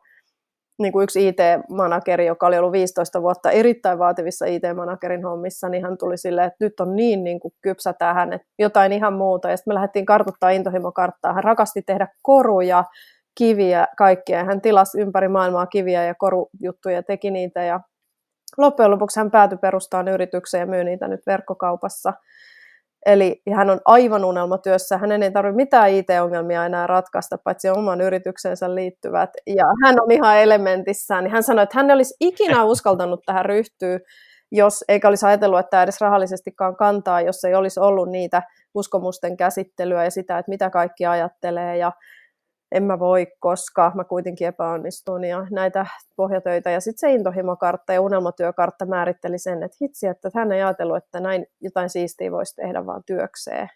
[0.80, 5.97] niin kuin yksi IT-manageri, joka oli ollut 15 vuotta erittäin vaativissa IT-managerin hommissa, niin hän
[5.97, 9.49] tuli silleen, että nyt on niin, niin kuin kypsä tähän, että jotain ihan muuta.
[9.49, 11.34] Ja sitten me lähdettiin kartoittamaan intohimokarttaa.
[11.34, 12.84] Hän rakasti tehdä koruja,
[13.38, 14.43] kiviä kaikkia.
[14.43, 17.63] Hän tilasi ympäri maailmaa kiviä ja korujuttuja ja teki niitä.
[17.63, 17.80] Ja
[18.57, 22.13] loppujen lopuksi hän päätyi perustamaan yrityksen ja myy niitä nyt verkkokaupassa.
[23.06, 24.97] Eli hän on aivan unelmatyössä.
[24.97, 29.30] Hänen ei tarvitse mitään IT-ongelmia enää ratkaista, paitsi oman yrityksensä liittyvät.
[29.47, 31.24] Ja hän on ihan elementissään.
[31.24, 34.00] Niin hän sanoi, että hän olisi ikinä uskaltanut tähän ryhtyä,
[34.52, 38.43] jos eikä olisi ajatellut, että edes rahallisestikaan kantaa, jos ei olisi ollut niitä
[38.74, 41.91] uskomusten käsittelyä ja sitä, että mitä kaikki ajattelee ja
[42.72, 46.70] en mä voi, koska mä kuitenkin epäonnistun ja näitä pohjatöitä.
[46.70, 51.20] Ja sitten se intohimokartta ja unelmatyökartta määritteli sen, että hitsi, että hän ei ajatellut, että
[51.20, 53.70] näin jotain siistiä voisi tehdä vaan työkseen.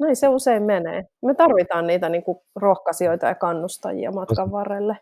[0.00, 1.04] Näin se usein menee.
[1.22, 4.96] Me tarvitaan niitä niin kuin rohkaisijoita ja kannustajia matkan varrelle.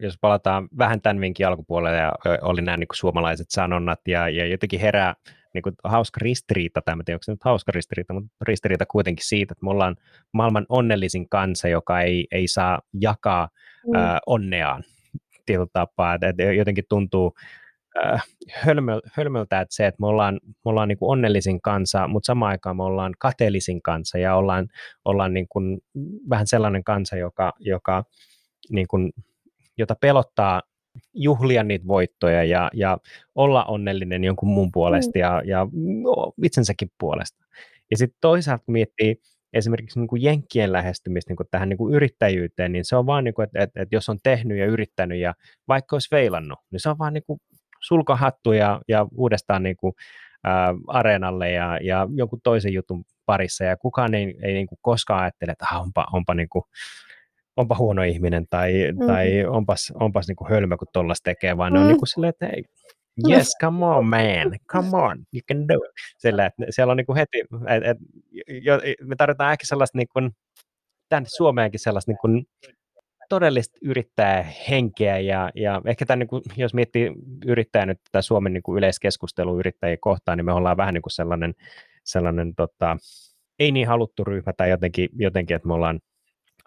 [0.00, 2.12] Jos palataan vähän tämän vinkin alkupuolelle ja
[2.42, 5.14] oli nämä niin kuin suomalaiset sanonnat ja, ja jotenkin herää
[5.54, 9.26] niin kuin hauska ristiriita, tai en tiedä, onko se nyt hauska ristiriita, mutta ristiriita kuitenkin
[9.26, 9.96] siitä, että me ollaan
[10.32, 13.48] maailman onnellisin kansa, joka ei, ei saa jakaa
[13.86, 13.94] mm.
[13.94, 14.82] äh, onneaan
[15.46, 17.34] tietyllä tapaa, että, että jotenkin tuntuu
[18.04, 18.22] äh,
[18.52, 22.50] hölmöl, hölmöltä, että se, että me ollaan, me ollaan niin kuin onnellisin kansa, mutta samaan
[22.50, 24.68] aikaan me ollaan kateellisin kansa ja ollaan,
[25.04, 25.80] ollaan niin kuin
[26.30, 28.04] vähän sellainen kansa, joka, joka
[28.70, 29.12] niin kuin,
[29.78, 30.62] jota pelottaa
[31.14, 32.98] juhlia niitä voittoja ja, ja
[33.34, 35.20] olla onnellinen jonkun muun puolesta mm.
[35.20, 35.66] ja, ja
[36.02, 37.44] no, itsensäkin puolesta.
[37.90, 39.16] Ja sitten toisaalta miettii
[39.52, 43.24] esimerkiksi niin kuin jenkkien lähestymistä niin kuin tähän niin kuin yrittäjyyteen, niin se on vaan,
[43.24, 45.34] niin kuin, että, että, että jos on tehnyt ja yrittänyt ja
[45.68, 47.40] vaikka olisi veilannut, niin se on vaan niin kuin
[47.80, 49.92] sulkahattu ja, ja uudestaan niin kuin,
[50.44, 55.22] ää, areenalle ja, ja jonkun toisen jutun parissa ja kukaan ei, ei niin kuin koskaan
[55.22, 56.62] ajattele, että ah, onpa, onpa niin kuin,
[57.60, 59.06] onpa huono ihminen tai, mm.
[59.06, 61.74] tai onpas, onpas niin kuin hölmö, kun tollaista tekee, vaan mm.
[61.74, 61.88] ne on mm.
[61.88, 62.64] niin kuin silleen, että hei,
[63.30, 65.90] yes, come on man, come on, you can do it.
[66.18, 67.98] Sillä, että siellä on niin kuin heti, et, et,
[68.62, 70.30] jo, me tarvitaan ehkä sellaista niin kuin,
[71.08, 72.46] tänne Suomeenkin sellaista niin kuin,
[73.28, 73.78] todellista
[74.70, 77.12] henkeä ja, ja ehkä tämän, niin kuin, jos miettii
[77.46, 81.12] yrittäjä nyt tätä Suomen niin kuin yleiskeskustelua yrittäjiä kohtaan, niin me ollaan vähän niin kuin
[81.12, 81.54] sellainen,
[82.04, 82.96] sellainen tota,
[83.58, 86.00] ei niin haluttu ryhmä tai jotenkin, jotenkin että me ollaan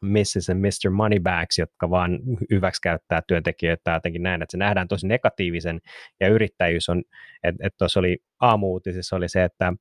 [0.04, 0.50] Mrs.
[0.50, 0.92] and Mr.
[0.92, 2.20] Moneybags, jotka vaan
[2.52, 5.80] hyväksi käyttää työntekijöitä jotenkin näin, että se nähdään tosi negatiivisen,
[6.20, 7.04] ja yrittäjyys on,
[7.44, 9.74] että et tuossa oli aamuutisissa oli se, että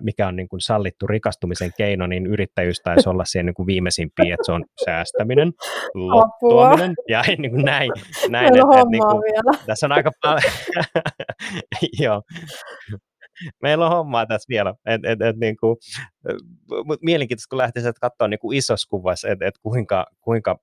[0.00, 4.34] mikä on niin kuin sallittu rikastumisen keino, niin yrittäjyys taisi olla siihen niin kuin viimeisimpiä,
[4.34, 5.52] että se on säästäminen,
[5.94, 7.92] lottuaminen ja niin kuin näin.
[8.28, 9.22] näin että, että, niin kuin,
[9.66, 10.52] tässä on aika paljon,
[12.00, 12.22] joo,
[13.62, 14.74] meillä on hommaa tässä vielä.
[14.86, 15.76] Et, et, et, niin kuin,
[16.84, 20.58] mutta mielenkiintoista, kun lähtisi katsoa niin kuin isossa kuvassa, että et kuinka, kuinka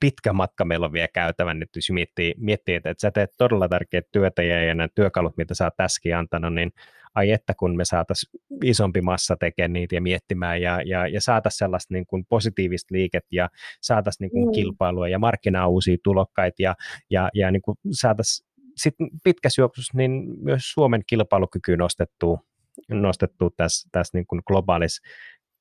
[0.00, 3.68] pitkä matka meillä on vielä käytävän nyt, jos miettii, miettii että, että sä teet todella
[3.68, 6.72] tärkeät työtä ja, ja nämä työkalut, mitä sä oot tässäkin antanut, niin
[7.14, 11.58] ai että kun me saataisiin isompi massa tekemään niitä ja miettimään ja, ja, ja saataisiin
[11.58, 13.48] sellaista niin kuin positiivista liiket ja
[13.80, 14.52] saataisiin niin kuin mm.
[14.52, 16.74] kilpailua ja markkinaa uusia tulokkaita ja,
[17.10, 18.45] ja, ja niin kuin saataisiin
[18.76, 22.40] sitten pitkässä juoksussa niin myös Suomen kilpailukyky nostettu,
[22.88, 25.02] nostettu tässä, tässä niin kuin globaalissa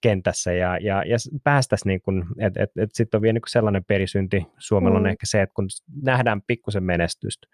[0.01, 3.85] kentässä ja, ja, ja päästäisiin, niin kuin, että et, et sitten on vielä niin sellainen
[3.85, 5.05] perisynti, Suomella mm.
[5.05, 5.67] on ehkä se, että kun
[6.01, 7.47] nähdään pikkusen menestystä,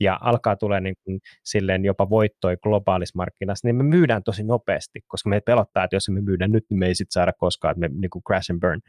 [0.00, 5.00] ja alkaa tulee niin kuin silleen jopa voittoi globaalissa markkinassa, niin me myydään tosi nopeasti,
[5.06, 7.80] koska me pelottaa, että jos me myydään nyt, niin me ei sitten saada koskaan, että
[7.80, 8.80] me niin kuin crash and burn.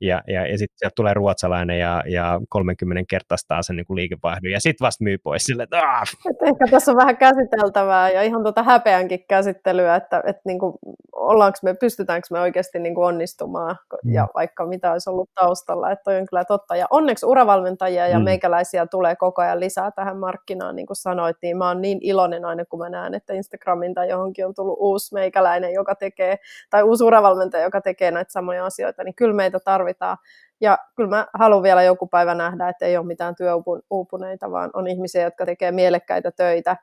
[0.00, 4.52] Ja, ja, ja sitten sieltä tulee ruotsalainen ja, ja 30 kertaistaa sen niin kuin liikevaihdon,
[4.52, 8.42] ja sitten vasta myy pois sille, että Et ehkä tässä on vähän käsiteltävää ja ihan
[8.42, 10.74] tuota häpeänkin käsittelyä, että, että niin kuin,
[11.12, 14.12] ollaanko me, pystytäänkö me oikeasti niin kuin onnistumaan, mm.
[14.12, 16.76] ja vaikka mitä olisi ollut taustalla, että toi on kyllä totta.
[16.76, 18.24] Ja onneksi uravalmentajia ja mm.
[18.24, 21.98] meikäläisiä tulee koko ajan lisää tähän markkinoille markkinaan, niin kuin sanoit, niin mä oon niin
[22.02, 26.38] iloinen aina, kun mä näen, että Instagramin tai johonkin on tullut uusi meikäläinen, joka tekee,
[26.70, 30.16] tai uusi uravalmentaja, joka tekee näitä samoja asioita, niin kyllä meitä tarvitaan.
[30.60, 34.86] Ja kyllä mä haluan vielä joku päivä nähdä, että ei ole mitään työuupuneita, vaan on
[34.86, 36.76] ihmisiä, jotka tekee mielekkäitä töitä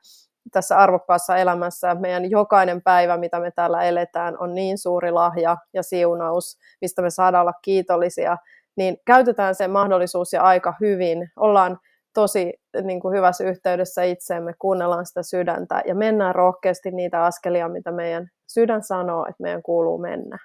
[0.52, 1.94] tässä arvokkaassa elämässä.
[1.94, 7.10] Meidän jokainen päivä, mitä me täällä eletään, on niin suuri lahja ja siunaus, mistä me
[7.10, 8.36] saadaan olla kiitollisia,
[8.76, 11.30] niin käytetään se mahdollisuus ja aika hyvin.
[11.36, 11.78] Ollaan
[12.14, 12.52] tosi
[12.82, 18.28] niin kuin hyvässä yhteydessä itseemme, kuunnellaan sitä sydäntä ja mennään rohkeasti niitä askelia, mitä meidän
[18.46, 20.38] sydän sanoo, että meidän kuuluu mennä.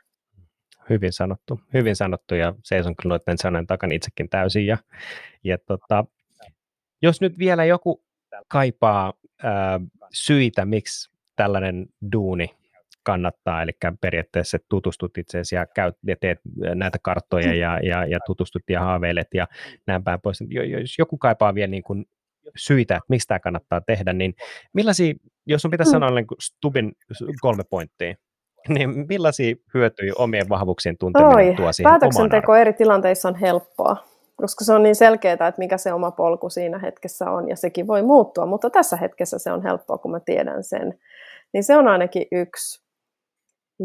[0.90, 4.66] Hyvin sanottu, hyvin sanottu ja seison kyllä noiden sanojen takana itsekin täysin.
[4.66, 4.78] Ja,
[5.44, 6.06] ja tota,
[7.02, 8.04] jos nyt vielä joku
[8.48, 9.14] kaipaa
[9.44, 9.80] ää,
[10.14, 12.59] syitä, miksi tällainen duuni
[13.10, 16.40] kannattaa, eli periaatteessa tutustut itseesi ja, käyt, ja teet
[16.76, 19.48] näitä karttoja ja, ja, ja tutustut ja haaveilet ja
[19.88, 20.40] näin päin pois.
[20.82, 22.06] Jos joku kaipaa vielä niin kuin
[22.58, 24.34] syitä, että miksi tämä kannattaa tehdä, niin
[24.74, 25.14] millaisia,
[25.46, 25.96] jos on pitäisi mm.
[25.96, 26.92] sanoa niin kuin Stubin
[27.42, 28.16] kolme pointtia,
[28.76, 33.98] niin millaisia hyötyjä omien vahvuuksien tunteminen Oi, tuo siihen Päätöksenteko eri tilanteissa on helppoa,
[34.36, 37.88] koska se on niin selkeää, että mikä se oma polku siinä hetkessä on, ja sekin
[37.88, 41.00] voi muuttua, mutta tässä hetkessä se on helppoa, kun mä tiedän sen.
[41.54, 42.89] Niin se on ainakin yksi.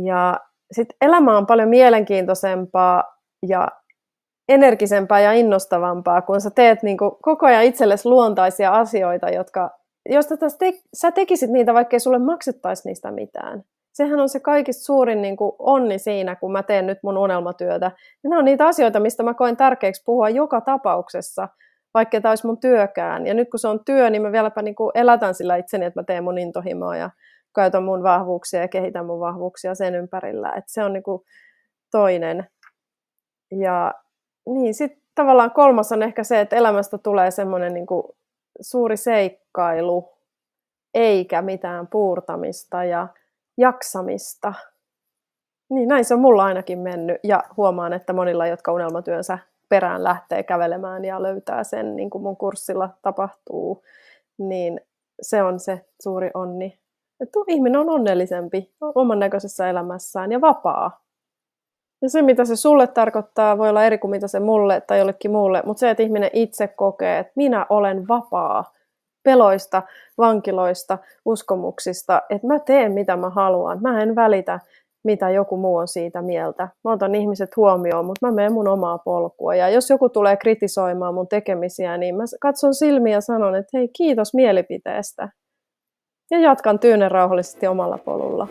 [0.04, 0.40] Ja
[0.72, 3.04] sitten elämä on paljon mielenkiintoisempaa
[3.48, 3.68] ja
[4.48, 9.70] energisempää ja innostavampaa, kun sä teet niin kuin koko ajan itsellesi luontaisia asioita, jotka,
[10.08, 13.64] jos te, sä tekisit niitä, vaikkei sulle maksettaisi niistä mitään.
[13.92, 17.86] Sehän on se kaikista suurin niin kuin onni siinä, kun mä teen nyt mun unelmatyötä.
[18.24, 21.48] Ja nämä on niitä asioita, mistä mä koen tärkeäksi puhua joka tapauksessa,
[21.94, 23.26] vaikka tämä olisi mun työkään.
[23.26, 26.00] Ja nyt kun se on työ, niin mä vieläpä niin kuin elätän sillä itseni, että
[26.00, 27.10] mä teen mun intohimoa ja
[27.54, 30.52] käytän mun vahvuuksia ja kehitän mun vahvuuksia sen ympärillä.
[30.52, 31.24] Et se on niinku
[31.90, 32.46] toinen.
[33.50, 33.94] Ja
[34.46, 38.16] niin, sitten tavallaan kolmas on ehkä se, että elämästä tulee semmoinen niinku
[38.60, 40.12] suuri seikkailu,
[40.94, 43.08] eikä mitään puurtamista ja
[43.56, 44.54] jaksamista.
[45.70, 49.38] Niin näin se on mulla ainakin mennyt ja huomaan, että monilla, jotka unelmatyönsä
[49.68, 53.84] perään lähtee kävelemään ja löytää sen, niin kuin mun kurssilla tapahtuu,
[54.38, 54.80] niin
[55.22, 56.78] se on se suuri onni
[57.20, 61.00] että ihminen on onnellisempi oman näköisessä elämässään ja vapaa.
[62.02, 65.30] Ja se, mitä se sulle tarkoittaa, voi olla eri kuin mitä se mulle tai jollekin
[65.30, 68.64] muulle, mutta se, että ihminen itse kokee, että minä olen vapaa
[69.22, 69.82] peloista,
[70.18, 73.82] vankiloista, uskomuksista, että mä teen mitä mä haluan.
[73.82, 74.60] Mä en välitä,
[75.04, 76.68] mitä joku muu on siitä mieltä.
[76.84, 79.54] Mä otan ihmiset huomioon, mutta mä menen mun omaa polkua.
[79.54, 83.88] Ja jos joku tulee kritisoimaan mun tekemisiä, niin mä katson silmiä ja sanon, että hei,
[83.88, 85.28] kiitos mielipiteestä
[86.30, 88.48] ja jatkan tyynen rauhallisesti omalla polulla.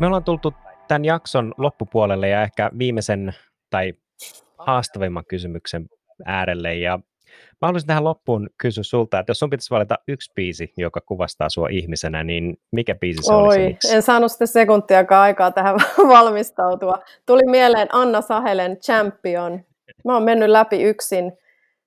[0.00, 0.54] Me ollaan tultu
[0.88, 3.34] tämän jakson loppupuolelle ja ehkä viimeisen
[3.70, 3.92] tai
[4.58, 5.86] haastavimman kysymyksen
[6.24, 6.74] äärelle.
[6.74, 6.98] Ja
[7.62, 11.48] mä haluaisin tähän loppuun kysyä sulta, että jos sun pitäisi valita yksi biisi, joka kuvastaa
[11.48, 13.94] sua ihmisenä, niin mikä biisi se Oi, olisi?
[13.94, 15.76] en saanut sitten sekuntiakaan aikaa tähän
[16.08, 16.98] valmistautua.
[17.26, 19.60] Tuli mieleen Anna Sahelen Champion.
[20.04, 21.32] Mä oon mennyt läpi yksin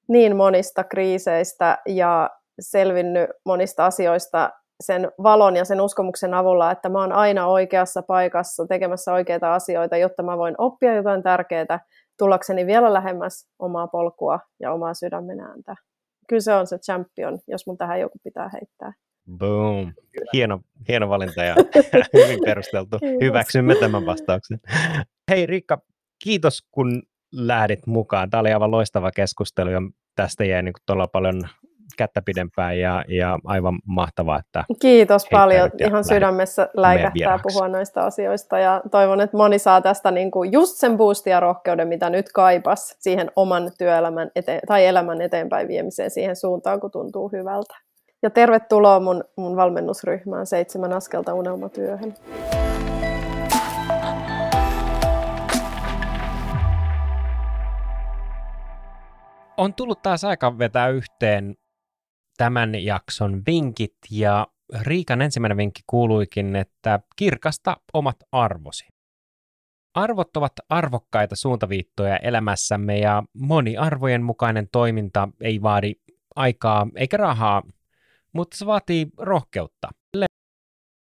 [0.08, 2.30] niin monista kriiseistä ja
[2.60, 4.52] selvinnyt monista asioista
[4.84, 9.98] sen valon ja sen uskomuksen avulla, että mä oon aina oikeassa paikassa tekemässä oikeita asioita,
[9.98, 11.80] jotta mä voin oppia jotain tärkeää
[12.18, 15.76] tullakseni vielä lähemmäs omaa polkua ja omaa sydämen ääntä.
[16.28, 18.94] Kyllä se on se champion, jos mun tähän joku pitää heittää.
[19.38, 19.94] Boom.
[20.34, 21.56] Hieno, hieno valinta ja
[22.14, 22.98] hyvin perusteltu.
[23.22, 24.60] Hyväksymme tämän vastauksen.
[25.32, 25.82] Hei Riikka,
[26.24, 28.30] kiitos kun lähdit mukaan.
[28.30, 29.82] Tämä oli aivan loistava keskustelu ja
[30.16, 31.42] tästä jäi niin todella paljon
[31.98, 35.70] kättä pidempään ja, ja aivan mahtavaa, että Kiitos paljon.
[35.88, 40.78] Ihan sydämessä läikähtää puhua noista asioista ja toivon, että moni saa tästä niin kuin just
[40.78, 46.12] sen boostia ja rohkeuden, mitä nyt kaipas siihen oman työelämän eteen, tai elämän eteenpäin viemiseen
[46.12, 47.76] siihen suuntaan, kun tuntuu hyvältä.
[48.24, 52.14] Ja tervetuloa mun, mun valmennusryhmään Seitsemän askelta unelmatyöhön.
[59.60, 61.56] On tullut taas aika vetää yhteen
[62.38, 64.48] tämän jakson vinkit ja
[64.82, 68.88] Riikan ensimmäinen vinkki kuuluikin, että kirkasta omat arvosi.
[69.94, 75.94] Arvot ovat arvokkaita suuntaviittoja elämässämme ja moni arvojen mukainen toiminta ei vaadi
[76.36, 77.64] aikaa eikä rahaa,
[78.34, 79.90] mutta se vaatii rohkeutta.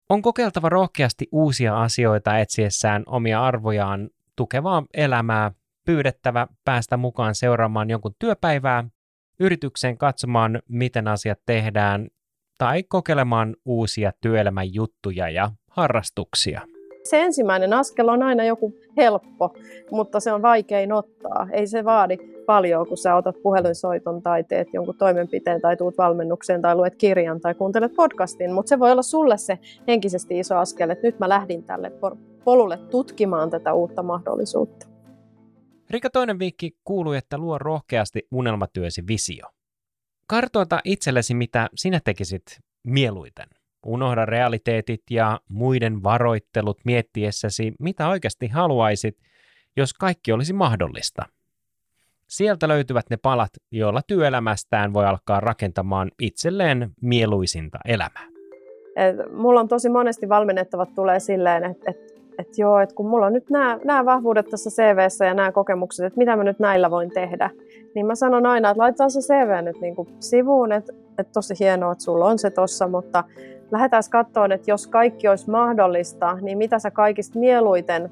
[0.09, 5.53] On kokeiltava rohkeasti uusia asioita etsiessään omia arvojaan tukevaa elämää
[5.87, 8.85] pyydettävä päästä mukaan seuraamaan jonkun työpäivää,
[9.41, 12.09] yritykseen katsomaan, miten asiat tehdään,
[12.59, 16.61] tai kokeilemaan uusia työelämän juttuja ja harrastuksia.
[17.05, 19.55] Se ensimmäinen askel on aina joku helppo,
[19.91, 21.49] mutta se on vaikein ottaa.
[21.53, 22.17] Ei se vaadi
[22.47, 27.41] paljon, kun sä otat puhelinsoiton tai teet jonkun toimenpiteen tai tuut valmennukseen tai luet kirjan
[27.41, 29.59] tai kuuntelet podcastin, mutta se voi olla sulle se
[29.89, 31.93] henkisesti iso askel, että nyt mä lähdin tälle
[32.45, 34.96] polulle tutkimaan tätä uutta mahdollisuutta.
[35.91, 39.47] Rika toinen viikki kuului, että luo rohkeasti unelmatyösi visio.
[40.27, 42.43] Kartoita itsellesi, mitä sinä tekisit
[42.83, 43.47] mieluiten.
[43.87, 49.19] Unohda realiteetit ja muiden varoittelut miettiessäsi, mitä oikeasti haluaisit,
[49.77, 51.23] jos kaikki olisi mahdollista.
[52.27, 58.27] Sieltä löytyvät ne palat, joilla työelämästään voi alkaa rakentamaan itselleen mieluisinta elämää.
[58.97, 63.27] Et mulla on tosi monesti valmennettavat tulee silleen, että, että että joo, että kun mulla
[63.27, 67.11] on nyt nämä, vahvuudet tässä CVssä ja nämä kokemukset, että mitä mä nyt näillä voin
[67.11, 67.51] tehdä,
[67.95, 71.93] niin mä sanon aina, että laitetaan se CV nyt niin sivuun, että, että tosi hienoa,
[71.93, 73.25] että sulla on se tossa, mutta
[73.71, 78.11] lähdetään katsomaan, että jos kaikki olisi mahdollista, niin mitä sä kaikista mieluiten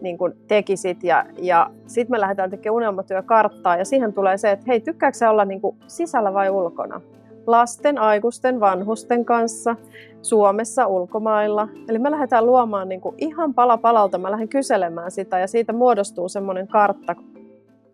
[0.00, 4.64] niin kuin tekisit ja, ja sitten me lähdetään tekemään unelmatyökarttaa ja siihen tulee se, että
[4.68, 7.00] hei, tykkääkö olla niin kuin sisällä vai ulkona?
[7.46, 9.76] Lasten, aikuisten, vanhusten kanssa
[10.22, 11.68] Suomessa, ulkomailla.
[11.88, 15.72] Eli me lähdetään luomaan niin kuin ihan pala palalta, mä lähden kyselemään sitä ja siitä
[15.72, 17.16] muodostuu semmoinen kartta.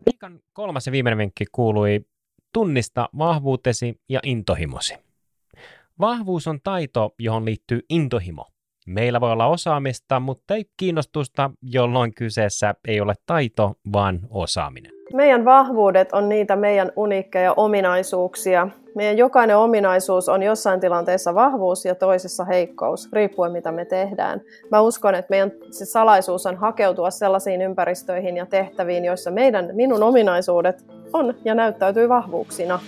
[0.06, 2.00] Viikon kolmas ja viimeinen vinkki kuului
[2.52, 4.94] tunnista vahvuutesi ja intohimosi.
[6.00, 8.46] Vahvuus on taito, johon liittyy intohimo.
[8.86, 14.95] Meillä voi olla osaamista, mutta ei kiinnostusta, jolloin kyseessä ei ole taito, vaan osaaminen.
[15.14, 18.68] Meidän vahvuudet on niitä meidän uniikkeja ominaisuuksia.
[18.94, 24.40] Meidän jokainen ominaisuus on jossain tilanteessa vahvuus ja toisessa heikkous, riippuen mitä me tehdään.
[24.70, 30.02] Mä uskon, että meidän se salaisuus on hakeutua sellaisiin ympäristöihin ja tehtäviin, joissa meidän, minun
[30.02, 32.80] ominaisuudet on ja näyttäytyy vahvuuksina.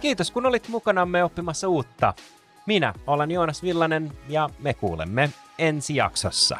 [0.00, 2.14] Kiitos kun olit mukanamme oppimassa uutta.
[2.66, 6.58] Minä olen Joonas Villanen ja me kuulemme ensi jaksossa.